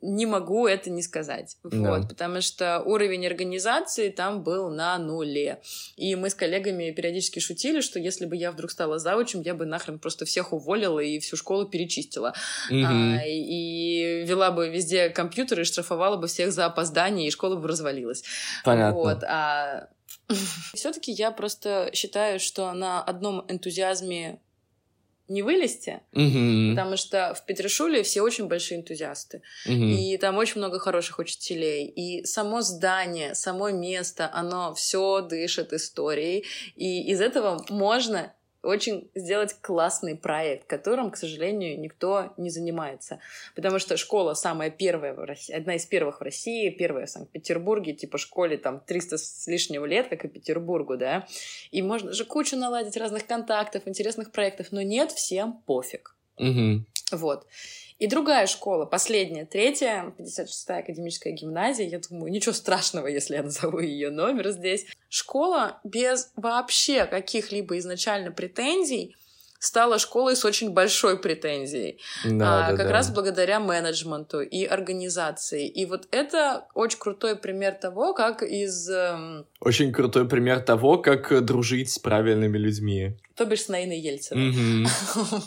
[0.00, 1.56] не могу это не сказать.
[1.62, 2.06] Вот, да.
[2.08, 5.60] потому что уровень организации там был на нуле.
[5.96, 9.66] И мы с коллегами периодически шутили, что если бы я вдруг стала заучем, я бы
[9.66, 12.32] нахрен просто всех уволила и всю школу перечистила.
[12.70, 12.84] Угу.
[12.86, 18.22] А, и вела бы везде компьютеры, штрафовала бы всех за опоздание, и школа бы развалилась.
[18.64, 18.94] Понятно.
[18.94, 19.88] Вот, а
[20.74, 24.40] все-таки я просто считаю, что на одном энтузиазме
[25.28, 26.70] не вылезти, угу.
[26.74, 29.74] потому что в Петришуле все очень большие энтузиасты, угу.
[29.74, 36.44] и там очень много хороших учителей, и само здание, само место, оно все дышит историей,
[36.76, 38.32] и из этого можно
[38.68, 43.20] очень сделать классный проект, которым, к сожалению, никто не занимается.
[43.54, 47.94] Потому что школа самая первая в России, одна из первых в России, первая в Санкт-Петербурге,
[47.94, 51.26] типа школе там 300 с лишним лет, как и Петербургу, да.
[51.70, 56.14] И можно же кучу наладить разных контактов, интересных проектов, но нет, всем пофиг.
[56.38, 56.84] Угу.
[57.12, 57.46] Вот.
[57.98, 63.80] И другая школа, последняя, третья, 56-я академическая гимназия, я думаю, ничего страшного, если я назову
[63.80, 64.86] ее номер здесь.
[65.08, 69.16] Школа без вообще каких-либо изначально претензий,
[69.58, 72.00] стала школой с очень большой претензией.
[72.24, 72.92] Да, а, да, как да.
[72.92, 75.68] раз благодаря менеджменту и организации.
[75.68, 78.88] И вот это очень крутой пример того, как из...
[78.88, 83.16] Эм, очень крутой пример того, как дружить с правильными людьми.
[83.34, 84.52] То бишь с Наиной Ельциной.
[84.52, 84.88] Mm-hmm.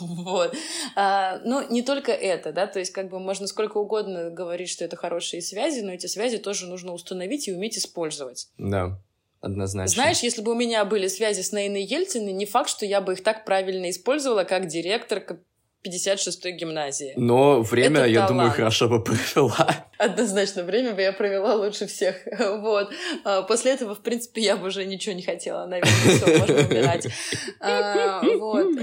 [0.00, 0.54] вот.
[0.96, 4.84] А, ну, не только это, да, то есть как бы можно сколько угодно говорить, что
[4.84, 8.48] это хорошие связи, но эти связи тоже нужно установить и уметь использовать.
[8.58, 8.98] Да
[9.42, 9.94] однозначно.
[9.94, 13.12] Знаешь, если бы у меня были связи с Наиной Ельциной, не факт, что я бы
[13.12, 15.22] их так правильно использовала, как директор
[15.84, 17.12] 56-й гимназии.
[17.16, 18.28] Но время, Это я талант.
[18.30, 19.86] думаю, хорошо бы провела.
[19.98, 22.16] Однозначно, время бы я провела лучше всех.
[22.38, 22.92] Вот.
[23.24, 25.66] А, после этого, в принципе, я бы уже ничего не хотела.
[25.66, 27.06] Наверное, все, можно умирать.
[27.60, 28.76] А, вот.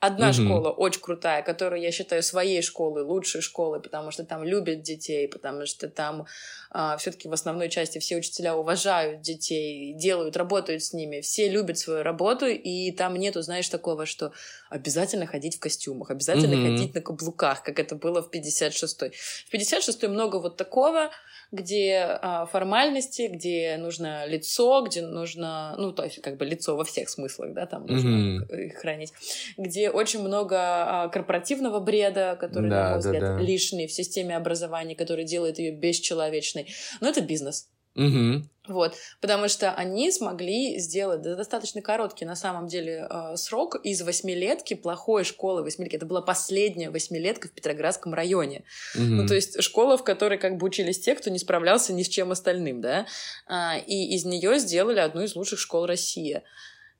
[0.00, 0.44] Одна mm-hmm.
[0.44, 5.26] школа очень крутая, которую я считаю своей школой, лучшей школой, потому что там любят детей,
[5.26, 6.26] потому что там
[6.70, 11.78] а, все-таки в основной части все учителя уважают детей, делают, работают с ними, все любят
[11.78, 14.32] свою работу, и там нету, знаешь, такого, что
[14.70, 16.76] обязательно ходить в костюмах, обязательно mm-hmm.
[16.76, 19.10] ходить на каблуках, как это было в 56-й.
[19.10, 21.10] В 56-й много вот такого,
[21.50, 26.84] где а, формальности, где нужно лицо, где нужно, ну, то есть как бы лицо во
[26.84, 28.70] всех смыслах, да, там нужно mm-hmm.
[28.74, 29.12] хранить,
[29.56, 33.38] где очень много а, корпоративного бреда, который, да, на мой взгляд, да.
[33.38, 36.68] лишний в системе образования, который делает ее бесчеловечной.
[37.00, 37.68] Но это бизнес.
[37.98, 38.44] Угу.
[38.68, 44.74] Вот, потому что они смогли сделать достаточно короткий на самом деле э, срок из восьмилетки
[44.74, 45.96] плохой школы восьмилетки.
[45.96, 48.64] Это была последняя восьмилетка в Петроградском районе.
[48.94, 49.02] Угу.
[49.02, 52.08] Ну, то есть школа, в которой как бы учились те, кто не справлялся ни с
[52.08, 53.06] чем остальным, да,
[53.46, 56.42] а, и из нее сделали одну из лучших школ России.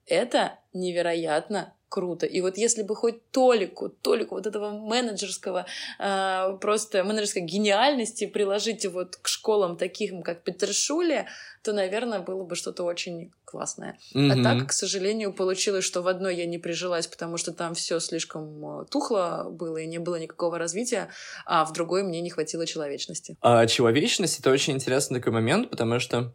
[0.06, 2.26] Это невероятно круто.
[2.26, 5.66] И вот если бы хоть толику, толику вот этого менеджерского,
[5.98, 11.26] э, просто менеджерской гениальности приложить вот к школам таким, как Петершуле,
[11.62, 13.98] то, наверное, было бы что-то очень классное.
[14.14, 14.40] Mm-hmm.
[14.40, 17.98] А так, к сожалению, получилось, что в одной я не прижилась, потому что там все
[18.00, 21.08] слишком э, тухло было и не было никакого развития,
[21.46, 23.36] а в другой мне не хватило человечности.
[23.40, 26.34] А человечность— это очень интересный такой момент, потому что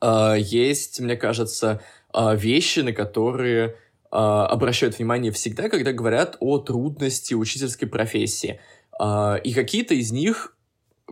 [0.00, 1.82] э, есть, мне кажется,
[2.12, 3.76] э, вещи, на которые
[4.14, 8.60] обращают внимание всегда, когда говорят о трудности учительской профессии.
[8.98, 10.56] А, и какие-то из них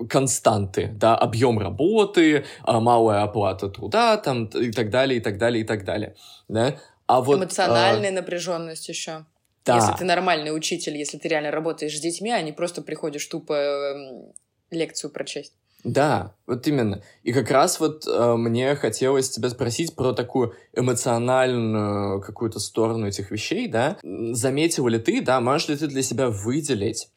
[0.09, 5.63] константы, да, объем работы, а, малая оплата труда, там, и так далее, и так далее,
[5.63, 6.15] и так далее,
[6.49, 6.77] да.
[7.07, 8.13] А вот, Эмоциональная а...
[8.13, 9.27] напряженность еще.
[9.65, 9.77] Да.
[9.77, 13.53] Если ты нормальный учитель, если ты реально работаешь с детьми, а не просто приходишь тупо
[13.53, 14.33] эм,
[14.71, 15.55] лекцию прочесть.
[15.85, 17.03] Да, вот именно.
[17.25, 23.31] И как раз вот э, мне хотелось тебя спросить про такую эмоциональную какую-то сторону этих
[23.31, 23.99] вещей, да.
[24.03, 27.09] Заметила ли ты, да, можешь ли ты для себя выделить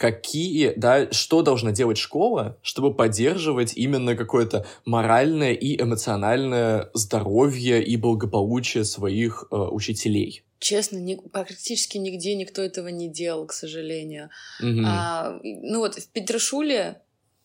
[0.00, 7.96] какие, да, что должна делать школа, чтобы поддерживать именно какое-то моральное и эмоциональное здоровье и
[7.96, 10.42] благополучие своих э, учителей?
[10.58, 14.30] Честно, ни, практически нигде никто этого не делал, к сожалению.
[14.62, 14.84] Mm-hmm.
[14.86, 17.02] А, ну вот в Петрушуле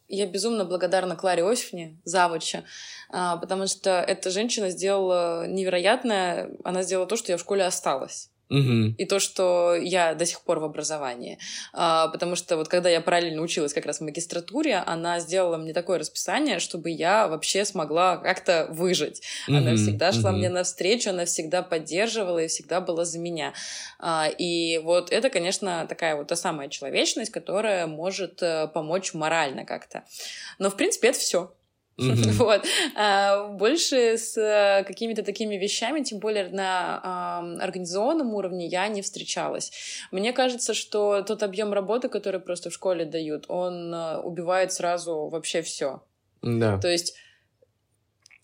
[0.07, 2.63] я безумно благодарна Кларе Осифне, завуча,
[3.09, 8.29] а, потому что эта женщина сделала невероятное, она сделала то, что я в школе осталась.
[8.49, 8.95] Угу.
[8.97, 11.39] И то, что я до сих пор в образовании.
[11.73, 15.73] А, потому что вот когда я параллельно училась как раз в магистратуре, она сделала мне
[15.73, 19.21] такое расписание, чтобы я вообще смогла как-то выжить.
[19.47, 19.57] Угу.
[19.57, 20.37] Она всегда шла угу.
[20.37, 23.53] мне навстречу, она всегда поддерживала и всегда была за меня.
[23.99, 29.65] А, и вот это, конечно, такая вот та самая человечность, которая может э, помочь морально
[29.65, 30.03] как-то.
[30.59, 31.51] Но, в принципе, это все.
[32.05, 32.31] Mm-hmm.
[32.33, 32.65] Вот.
[32.95, 39.01] А, больше с э, какими-то такими вещами, тем более на а, организационном уровне, я не
[39.01, 39.71] встречалась.
[40.11, 45.29] Мне кажется, что тот объем работы, который просто в школе дают, он э, убивает сразу
[45.29, 46.01] вообще все.
[46.41, 46.77] Да.
[46.79, 47.15] То есть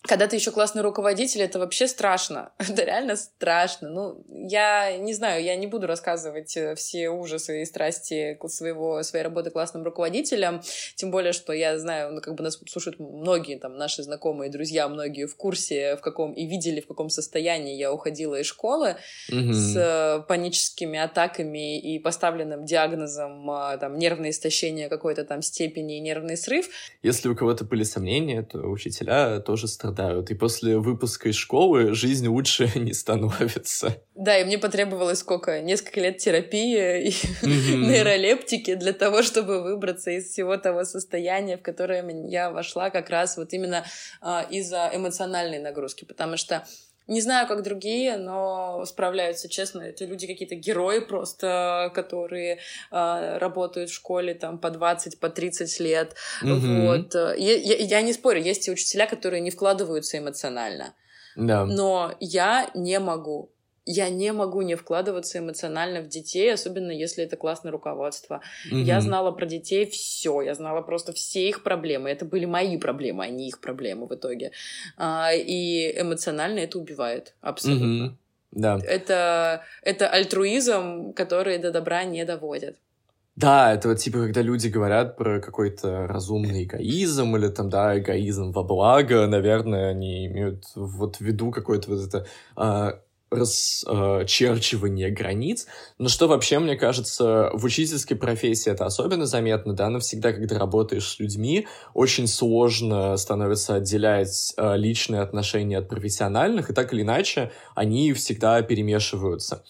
[0.02, 2.52] когда ты еще классный руководитель, это вообще страшно.
[2.58, 3.88] Это реально страшно.
[3.88, 9.24] Ну, я не знаю, я не буду рассказывать э, все ужасы и страсти своего, своей
[9.24, 10.60] работы классным руководителем.
[10.96, 14.88] Тем более, что я знаю, ну, как бы нас слушают многие там наши знакомые, друзья,
[14.88, 18.96] многие в курсе, в каком и видели, в каком состоянии я уходила из школы
[19.30, 19.52] mm-hmm.
[19.52, 26.00] с э, паническими атаками и поставленным диагнозом э, там нервное истощение какой-то там степени и
[26.00, 26.68] нервный срыв.
[27.02, 30.30] Если у кого-то были сомнения, то учителя тоже страдают страдают.
[30.30, 34.02] И после выпуска из школы жизнь лучше не становится.
[34.14, 35.60] Да, и мне потребовалось сколько?
[35.60, 37.76] Несколько лет терапии и mm-hmm.
[37.88, 43.36] нейролептики для того, чтобы выбраться из всего того состояния, в которое я вошла как раз
[43.36, 43.84] вот именно
[44.22, 46.04] э, из-за эмоциональной нагрузки.
[46.04, 46.66] Потому что
[47.06, 49.82] не знаю, как другие, но справляются, честно.
[49.82, 52.58] Это люди какие-то герои просто, которые
[52.90, 56.14] э, работают в школе там по 20, по 30 лет.
[56.42, 56.86] Mm-hmm.
[56.86, 57.14] Вот.
[57.14, 60.94] Я, я, я не спорю, есть и учителя, которые не вкладываются эмоционально.
[61.36, 61.64] Да.
[61.64, 63.51] Но я не могу
[63.84, 68.40] я не могу не вкладываться эмоционально в детей, особенно если это классное руководство.
[68.70, 68.82] Mm-hmm.
[68.82, 72.10] Я знала про детей все, я знала просто все их проблемы.
[72.10, 74.52] Это были мои проблемы, а не их проблемы в итоге.
[74.96, 78.06] А, и эмоционально это убивает абсолютно.
[78.06, 78.14] Mm-hmm.
[78.52, 78.78] Да.
[78.84, 82.76] Это, это альтруизм, который до добра не доводит.
[83.34, 88.52] Да, это вот типа, когда люди говорят про какой-то разумный эгоизм или там, да, эгоизм
[88.52, 92.26] во благо, наверное, они имеют вот в виду какое-то вот это
[92.56, 93.00] а,
[93.32, 95.66] расчерчивание границ.
[95.98, 100.58] Но что вообще, мне кажется, в учительской профессии это особенно заметно, да, но всегда, когда
[100.58, 107.02] работаешь с людьми, очень сложно становится отделять э, личные отношения от профессиональных, и так или
[107.02, 109.64] иначе они всегда перемешиваются.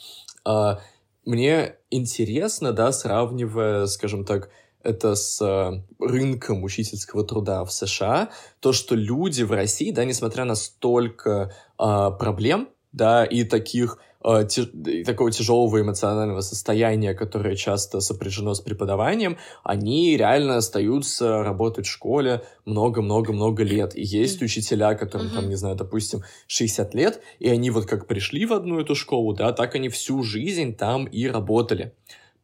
[0.45, 0.77] Э,
[1.25, 4.51] мне интересно, да, сравнивая, скажем так,
[4.83, 8.31] это с э, рынком учительского труда в США,
[8.61, 14.47] то, что люди в России, да, несмотря на столько э, проблем, да, и таких э,
[14.87, 21.91] и такого тяжелого эмоционального состояния, которое часто сопряжено с преподаванием, они реально остаются работать в
[21.91, 23.97] школе много-много-много лет.
[23.97, 28.47] И есть учителя, которым, там, не знаю, допустим, 60 лет, и они вот как пришли
[28.47, 31.95] в одну эту школу, да, так они всю жизнь там и работали.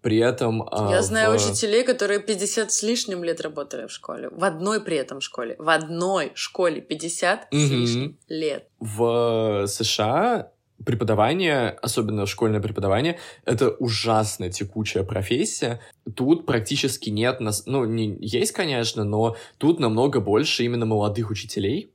[0.03, 0.62] При этом...
[0.70, 1.35] А, Я знаю в...
[1.37, 4.29] учителей, которые 50 с лишним лет работали в школе.
[4.31, 5.57] В одной при этом школе.
[5.59, 7.66] В одной школе 50 mm-hmm.
[7.66, 8.69] с лишним лет.
[8.79, 10.53] В США
[10.85, 15.81] преподавание, особенно школьное преподавание, это ужасно текучая профессия.
[16.15, 17.66] Тут практически нет, нас...
[17.66, 18.16] ну, не...
[18.20, 21.91] есть, конечно, но тут намного больше именно молодых учителей,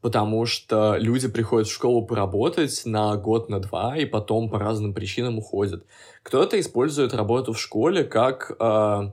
[0.00, 4.94] потому что люди приходят в школу поработать на год, на два, и потом по разным
[4.94, 5.84] причинам уходят.
[6.22, 9.10] Кто-то использует работу в школе как э,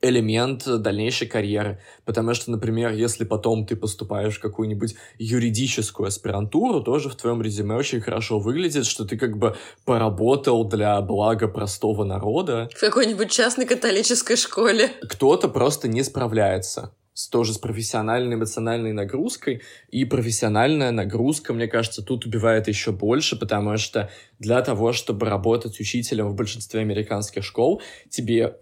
[0.00, 1.80] элемент дальнейшей карьеры.
[2.04, 7.74] Потому что, например, если потом ты поступаешь в какую-нибудь юридическую аспирантуру, тоже в твоем резюме
[7.76, 12.68] очень хорошо выглядит, что ты как бы поработал для блага простого народа.
[12.74, 14.90] В какой-нибудь частной католической школе.
[15.08, 19.62] Кто-то просто не справляется с, тоже с профессиональной эмоциональной нагрузкой.
[19.90, 24.08] И профессиональная нагрузка, мне кажется, тут убивает еще больше, потому что
[24.38, 28.54] для того, чтобы работать учителем в большинстве американских школ, тебе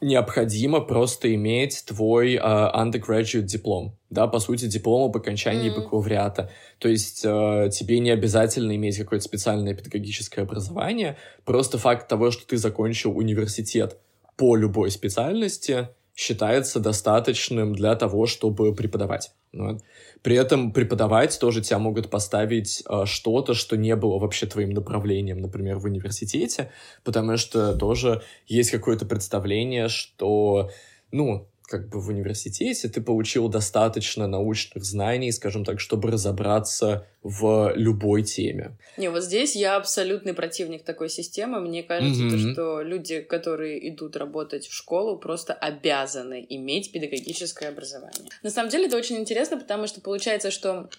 [0.00, 5.84] необходимо просто иметь твой uh, undergraduate диплом, да, по сути, диплом об окончании mm-hmm.
[5.84, 6.50] бакалавриата.
[6.78, 12.44] То есть uh, тебе не обязательно иметь какое-то специальное педагогическое образование, просто факт того, что
[12.44, 13.98] ты закончил университет
[14.36, 19.32] по любой специальности, считается достаточным для того, чтобы преподавать.
[19.52, 19.82] Вот.
[20.22, 25.38] При этом преподавать тоже тебя могут поставить э, что-то, что не было вообще твоим направлением,
[25.38, 26.70] например, в университете,
[27.04, 30.70] потому что тоже есть какое-то представление, что,
[31.10, 37.72] ну, как бы в университете ты получил достаточно научных знаний, скажем так, чтобы разобраться в
[37.76, 38.76] любой теме.
[38.96, 41.60] Не, вот здесь я абсолютный противник такой системы.
[41.60, 42.30] Мне кажется, mm-hmm.
[42.30, 48.30] то, что люди, которые идут работать в школу, просто обязаны иметь педагогическое образование.
[48.42, 50.90] На самом деле это очень интересно, потому что получается, что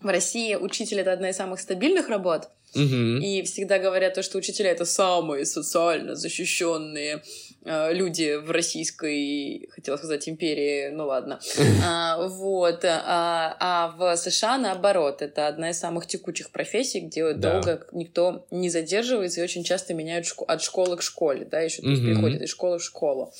[0.00, 3.20] в России учитель это одна из самых стабильных работ, Угу.
[3.20, 7.22] И всегда говорят то, что учителя это самые социально защищенные
[7.64, 11.40] люди в российской, хотела сказать, империи, ну ладно.
[11.84, 12.84] А, вот.
[12.84, 17.60] А, а в США наоборот, это одна из самых текучих профессий, где да.
[17.60, 21.82] долго никто не задерживается и очень часто меняют шко- от школы к школе, да, еще
[21.82, 21.90] угу.
[21.90, 23.32] переходят из школы в школу.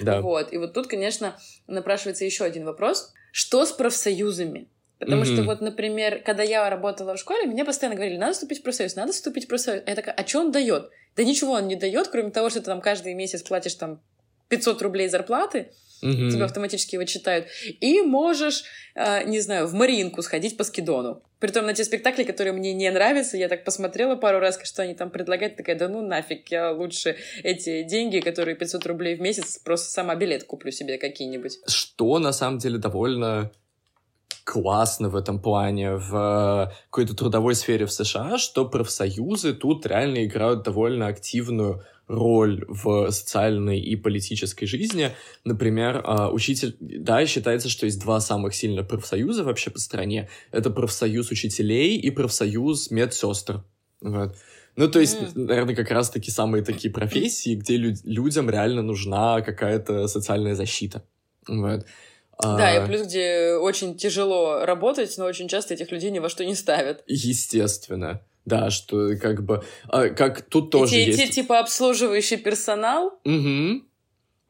[0.00, 0.20] Да.
[0.20, 0.52] Вот.
[0.52, 1.36] И вот тут, конечно,
[1.66, 3.12] напрашивается еще один вопрос.
[3.32, 4.68] Что с профсоюзами?
[5.00, 5.34] Потому mm-hmm.
[5.34, 8.96] что вот, например, когда я работала в школе, мне постоянно говорили, надо вступить в профсоюз,
[8.96, 9.82] надо вступить в профсоюз.
[9.86, 10.90] А я такая, а что он дает?
[11.16, 14.02] Да ничего он не дает, кроме того, что ты там каждый месяц платишь там
[14.50, 15.70] 500 рублей зарплаты,
[16.04, 16.30] mm-hmm.
[16.30, 17.46] тебе автоматически его читают,
[17.80, 18.64] и можешь,
[18.94, 21.22] э, не знаю, в Маринку сходить по скидону.
[21.38, 24.94] Притом на те спектакли, которые мне не нравятся, я так посмотрела пару раз, что они
[24.94, 29.56] там предлагают, такая, да ну нафиг, я лучше эти деньги, которые 500 рублей в месяц,
[29.56, 31.60] просто сама билет куплю себе какие-нибудь.
[31.66, 33.50] Что на самом деле довольно
[34.44, 40.24] классно в этом плане в э, какой-то трудовой сфере в США, что профсоюзы тут реально
[40.24, 45.10] играют довольно активную роль в социальной и политической жизни.
[45.44, 46.76] Например, э, учитель...
[46.80, 50.28] Да, считается, что есть два самых сильных профсоюза вообще по стране.
[50.50, 53.64] Это профсоюз учителей и профсоюз медсестр.
[54.00, 54.34] Вот.
[54.76, 55.32] Ну, то есть, mm.
[55.34, 61.04] наверное, как раз-таки самые такие профессии, где лю- людям реально нужна какая-то социальная защита.
[61.46, 61.86] Вот.
[62.42, 62.86] Да, и а.
[62.86, 67.02] плюс, где очень тяжело работать, но очень часто этих людей ни во что не ставят.
[67.06, 68.22] Естественно.
[68.46, 69.62] Да, что как бы...
[69.88, 71.18] А, как тут тоже и те, есть...
[71.18, 73.18] те, типа обслуживающий персонал.
[73.24, 73.82] Угу.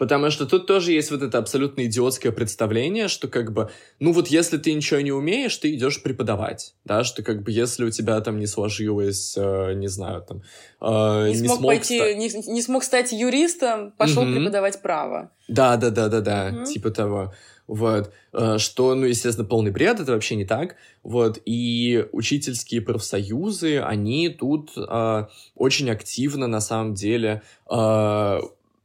[0.00, 3.68] Потому что тут тоже есть вот это абсолютно идиотское представление, что как бы,
[3.98, 7.84] ну вот если ты ничего не умеешь, ты идешь преподавать, да, что как бы если
[7.84, 10.42] у тебя там не сложилось, э, не знаю, там...
[10.80, 12.14] Э, не, не смог, смог пойти, ста...
[12.14, 14.32] не, не смог стать юристом, пошел угу.
[14.32, 15.32] преподавать право.
[15.48, 16.64] Да, да, да, да, да, угу.
[16.64, 17.34] типа того.
[17.70, 20.74] Вот, э, что, ну, естественно, полный бред, это вообще не так,
[21.04, 28.40] вот, и учительские профсоюзы, они тут э, очень активно, на самом деле, э,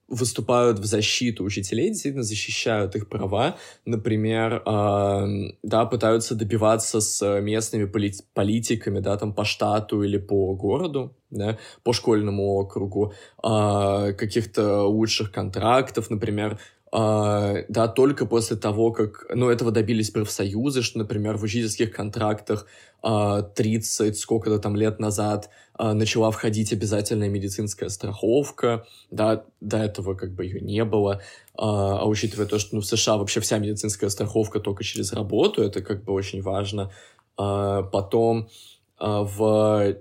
[0.07, 3.57] выступают в защиту учителей, действительно защищают их права.
[3.85, 10.53] Например, э, да, пытаются добиваться с местными поли- политиками, да, там по штату или по
[10.53, 13.13] городу, да, по школьному округу,
[13.43, 16.59] э, каких-то лучших контрактов, например,
[16.95, 22.67] да, только после того, как, ну, этого добились профсоюзы, что, например, в учительских контрактах
[23.03, 30.13] uh, 30 сколько-то там лет назад uh, начала входить обязательная медицинская страховка, да, до этого
[30.13, 31.21] как бы ее не было,
[31.57, 35.81] а учитывая то, что ну, в США вообще вся медицинская страховка только через работу, это
[35.81, 36.91] как бы очень важно.
[37.35, 38.47] Потом
[38.97, 39.97] в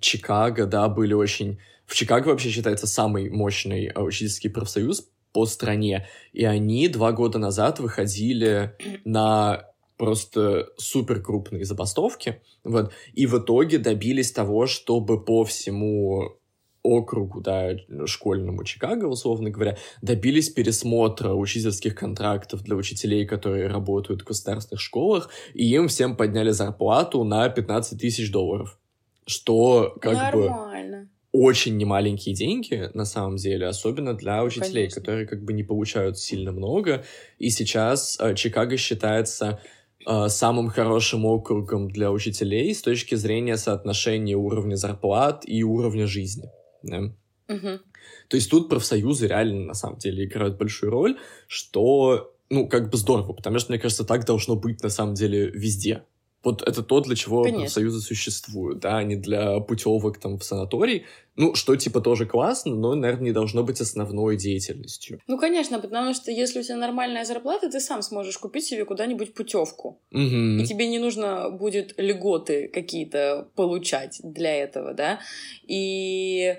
[0.00, 1.58] Чикаго, да, были очень...
[1.86, 6.06] В Чикаго вообще считается самый мощный учительский профсоюз, по стране.
[6.32, 9.66] И они два года назад выходили на
[9.98, 16.38] просто супер крупные забастовки, вот, и в итоге добились того, чтобы по всему
[16.82, 17.76] округу, да,
[18.06, 25.28] школьному Чикаго, условно говоря, добились пересмотра учительских контрактов для учителей, которые работают в государственных школах,
[25.52, 28.78] и им всем подняли зарплату на 15 тысяч долларов.
[29.26, 31.00] Что как Нормально.
[31.02, 35.00] бы очень немаленькие деньги, на самом деле, особенно для учителей, Конечно.
[35.00, 37.04] которые как бы не получают сильно много.
[37.38, 39.60] И сейчас э, Чикаго считается
[40.06, 46.50] э, самым хорошим округом для учителей с точки зрения соотношения уровня зарплат и уровня жизни.
[46.82, 47.12] Да?
[47.48, 47.80] Угу.
[48.28, 51.18] То есть тут профсоюзы реально, на самом деле, играют большую роль,
[51.48, 55.50] что, ну, как бы здорово, потому что, мне кажется, так должно быть, на самом деле,
[55.50, 56.02] везде.
[56.46, 57.62] Вот это то, для чего Конечно.
[57.62, 61.04] профсоюзы существуют, да, а не для путевок там в санаторий.
[61.34, 65.20] Ну, что типа тоже классно, но, наверное, не должно быть основной деятельностью.
[65.26, 69.34] Ну, конечно, потому что если у тебя нормальная зарплата, ты сам сможешь купить себе куда-нибудь
[69.34, 70.00] путевку.
[70.12, 70.62] Угу.
[70.62, 75.18] И тебе не нужно будет льготы какие-то получать для этого, да.
[75.66, 76.54] И,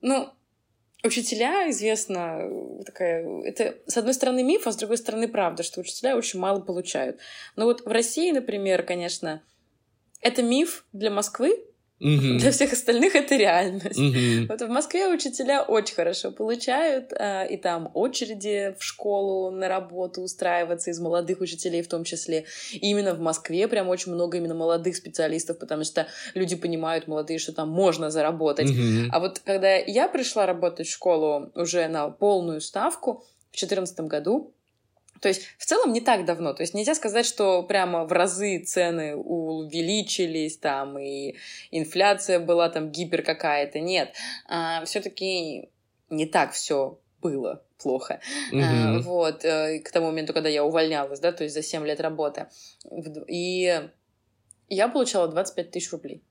[0.00, 0.28] ну,
[1.08, 3.26] Учителя, известно, такая...
[3.44, 7.18] Это, с одной стороны, миф, а с другой стороны, правда, что учителя очень мало получают.
[7.56, 9.42] Но вот в России, например, конечно,
[10.20, 11.64] это миф для Москвы,
[12.00, 12.38] Угу.
[12.38, 13.98] Для всех остальных это реальность.
[13.98, 14.46] Угу.
[14.48, 20.22] Вот в Москве учителя очень хорошо получают, а, и там очереди в школу на работу
[20.22, 22.44] устраиваться из молодых учителей в том числе.
[22.72, 27.38] И именно в Москве прям очень много именно молодых специалистов, потому что люди понимают, молодые,
[27.38, 28.70] что там можно заработать.
[28.70, 29.10] Угу.
[29.10, 34.54] А вот когда я пришла работать в школу уже на полную ставку в 2014 году,
[35.20, 36.52] то есть в целом не так давно.
[36.52, 41.36] То есть нельзя сказать, что прямо в разы цены увеличились, там, и
[41.70, 43.80] инфляция была там гипер какая-то.
[43.80, 44.14] Нет.
[44.48, 45.70] А, все-таки
[46.10, 48.20] не так все было плохо.
[48.52, 48.62] Mm-hmm.
[48.62, 49.44] А, вот.
[49.44, 52.46] Э, к тому моменту, когда я увольнялась, да, то есть за 7 лет работы.
[53.26, 53.88] И
[54.68, 56.22] я получала 25 тысяч рублей.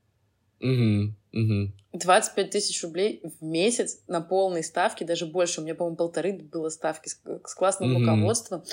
[0.59, 1.71] Угу, угу.
[1.93, 5.61] 25 тысяч рублей в месяц на полной ставке, даже больше.
[5.61, 7.99] У меня, по-моему, полторы было ставки с, с классным угу.
[8.01, 8.63] руководством.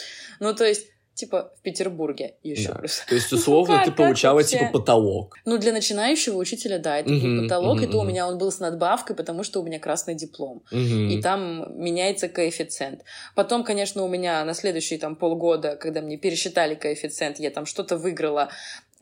[0.40, 2.74] Ну, то есть типа в Петербурге еще да.
[2.74, 3.02] плюс.
[3.08, 5.36] То есть, условно, ну, ты получала типа потолок.
[5.44, 8.58] Ну, для начинающего учителя, да, это uh-huh, потолок, и то у меня он был с
[8.58, 10.62] надбавкой, потому что у меня красный диплом.
[10.70, 13.02] И там меняется коэффициент.
[13.34, 17.96] Потом, конечно, у меня на следующие там полгода, когда мне пересчитали коэффициент, я там что-то
[17.96, 18.50] выиграла,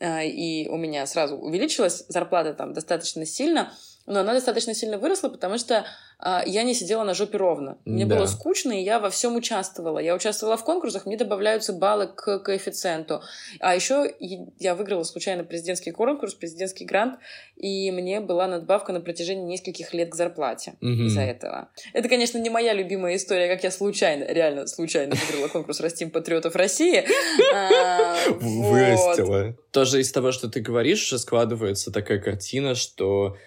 [0.03, 3.73] и у меня сразу увеличилась зарплата там достаточно сильно,
[4.05, 5.85] но она достаточно сильно выросла, потому что
[6.19, 7.77] а, я не сидела на жопе ровно.
[7.85, 8.15] Мне да.
[8.15, 9.99] было скучно, и я во всем участвовала.
[9.99, 13.21] Я участвовала в конкурсах, мне добавляются баллы к коэффициенту.
[13.59, 14.13] А еще
[14.59, 17.19] я выиграла случайно президентский конкурс, президентский грант,
[17.55, 21.03] и мне была надбавка на протяжении нескольких лет к зарплате угу.
[21.03, 21.69] из-за этого.
[21.93, 26.55] Это, конечно, не моя любимая история, как я случайно, реально случайно выиграла конкурс «Растим патриотов
[26.55, 27.05] России».
[27.53, 29.55] А, Вырастила.
[29.71, 33.37] Тоже из того, что ты говоришь, складывается такая картина, что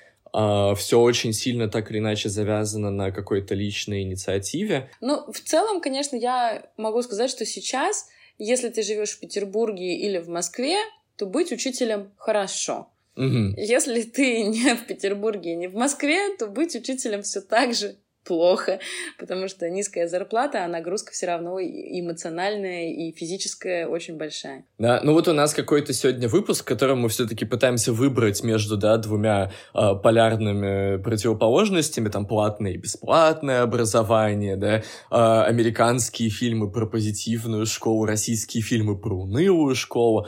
[0.76, 4.90] все очень сильно так или иначе завязано на какой-то личной инициативе.
[5.00, 8.08] Ну, в целом, конечно, я могу сказать, что сейчас,
[8.38, 10.76] если ты живешь в Петербурге или в Москве,
[11.16, 12.90] то быть учителем хорошо.
[13.16, 13.54] Угу.
[13.56, 17.96] Если ты не в Петербурге и не в Москве, то быть учителем все так же
[18.26, 18.80] плохо,
[19.18, 24.64] потому что низкая зарплата, а нагрузка все равно эмоциональная, и физическая очень большая.
[24.78, 28.76] Да, ну вот у нас какой-то сегодня выпуск, в котором мы все-таки пытаемся выбрать между,
[28.76, 36.86] да, двумя э, полярными противоположностями, там, платное и бесплатное образование, да, э, американские фильмы про
[36.86, 40.26] позитивную школу, российские фильмы про унылую школу.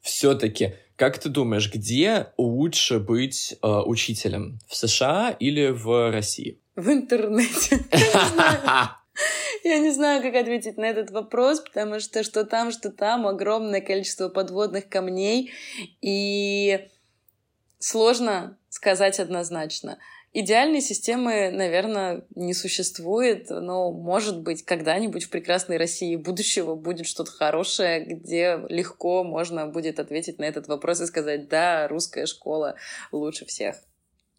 [0.00, 4.58] Все-таки как ты думаешь, где лучше быть э, учителем?
[4.68, 6.59] В США или в России?
[6.80, 7.78] В интернете.
[9.64, 13.82] Я не знаю, как ответить на этот вопрос, потому что что там, что там, огромное
[13.82, 15.52] количество подводных камней,
[16.00, 16.88] и
[17.78, 19.98] сложно сказать однозначно.
[20.32, 27.32] Идеальной системы, наверное, не существует, но, может быть, когда-нибудь в прекрасной России будущего будет что-то
[27.32, 32.76] хорошее, где легко можно будет ответить на этот вопрос и сказать, да, русская школа
[33.12, 33.76] лучше всех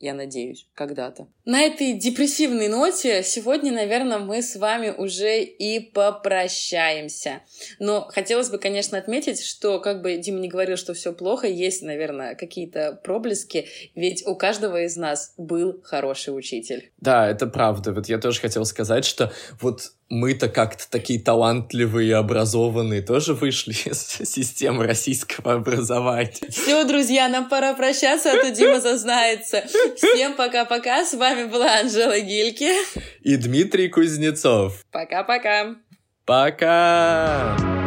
[0.02, 1.28] я надеюсь, когда-то.
[1.46, 7.42] На этой депрессивной ноте сегодня, наверное, мы с вами уже и попрощаемся.
[7.80, 11.82] Но хотелось бы, конечно, отметить, что, как бы Дима не говорил, что все плохо, есть,
[11.82, 16.92] наверное, какие-то проблески, ведь у каждого из нас был хороший учитель.
[16.98, 17.94] Да, это правда.
[17.94, 24.08] Вот я тоже хотел сказать, что вот мы-то как-то такие талантливые образованные тоже вышли из
[24.30, 26.34] системы российского образования.
[26.50, 29.64] Все, друзья, нам пора прощаться, а то Дима зазнается.
[29.96, 31.06] Всем пока-пока.
[31.06, 32.72] С вами была Анжела Гильки.
[33.22, 34.84] И Дмитрий Кузнецов.
[34.92, 35.76] Пока-пока.
[36.26, 37.56] Пока!
[37.56, 37.58] -пока.
[37.58, 37.81] пока.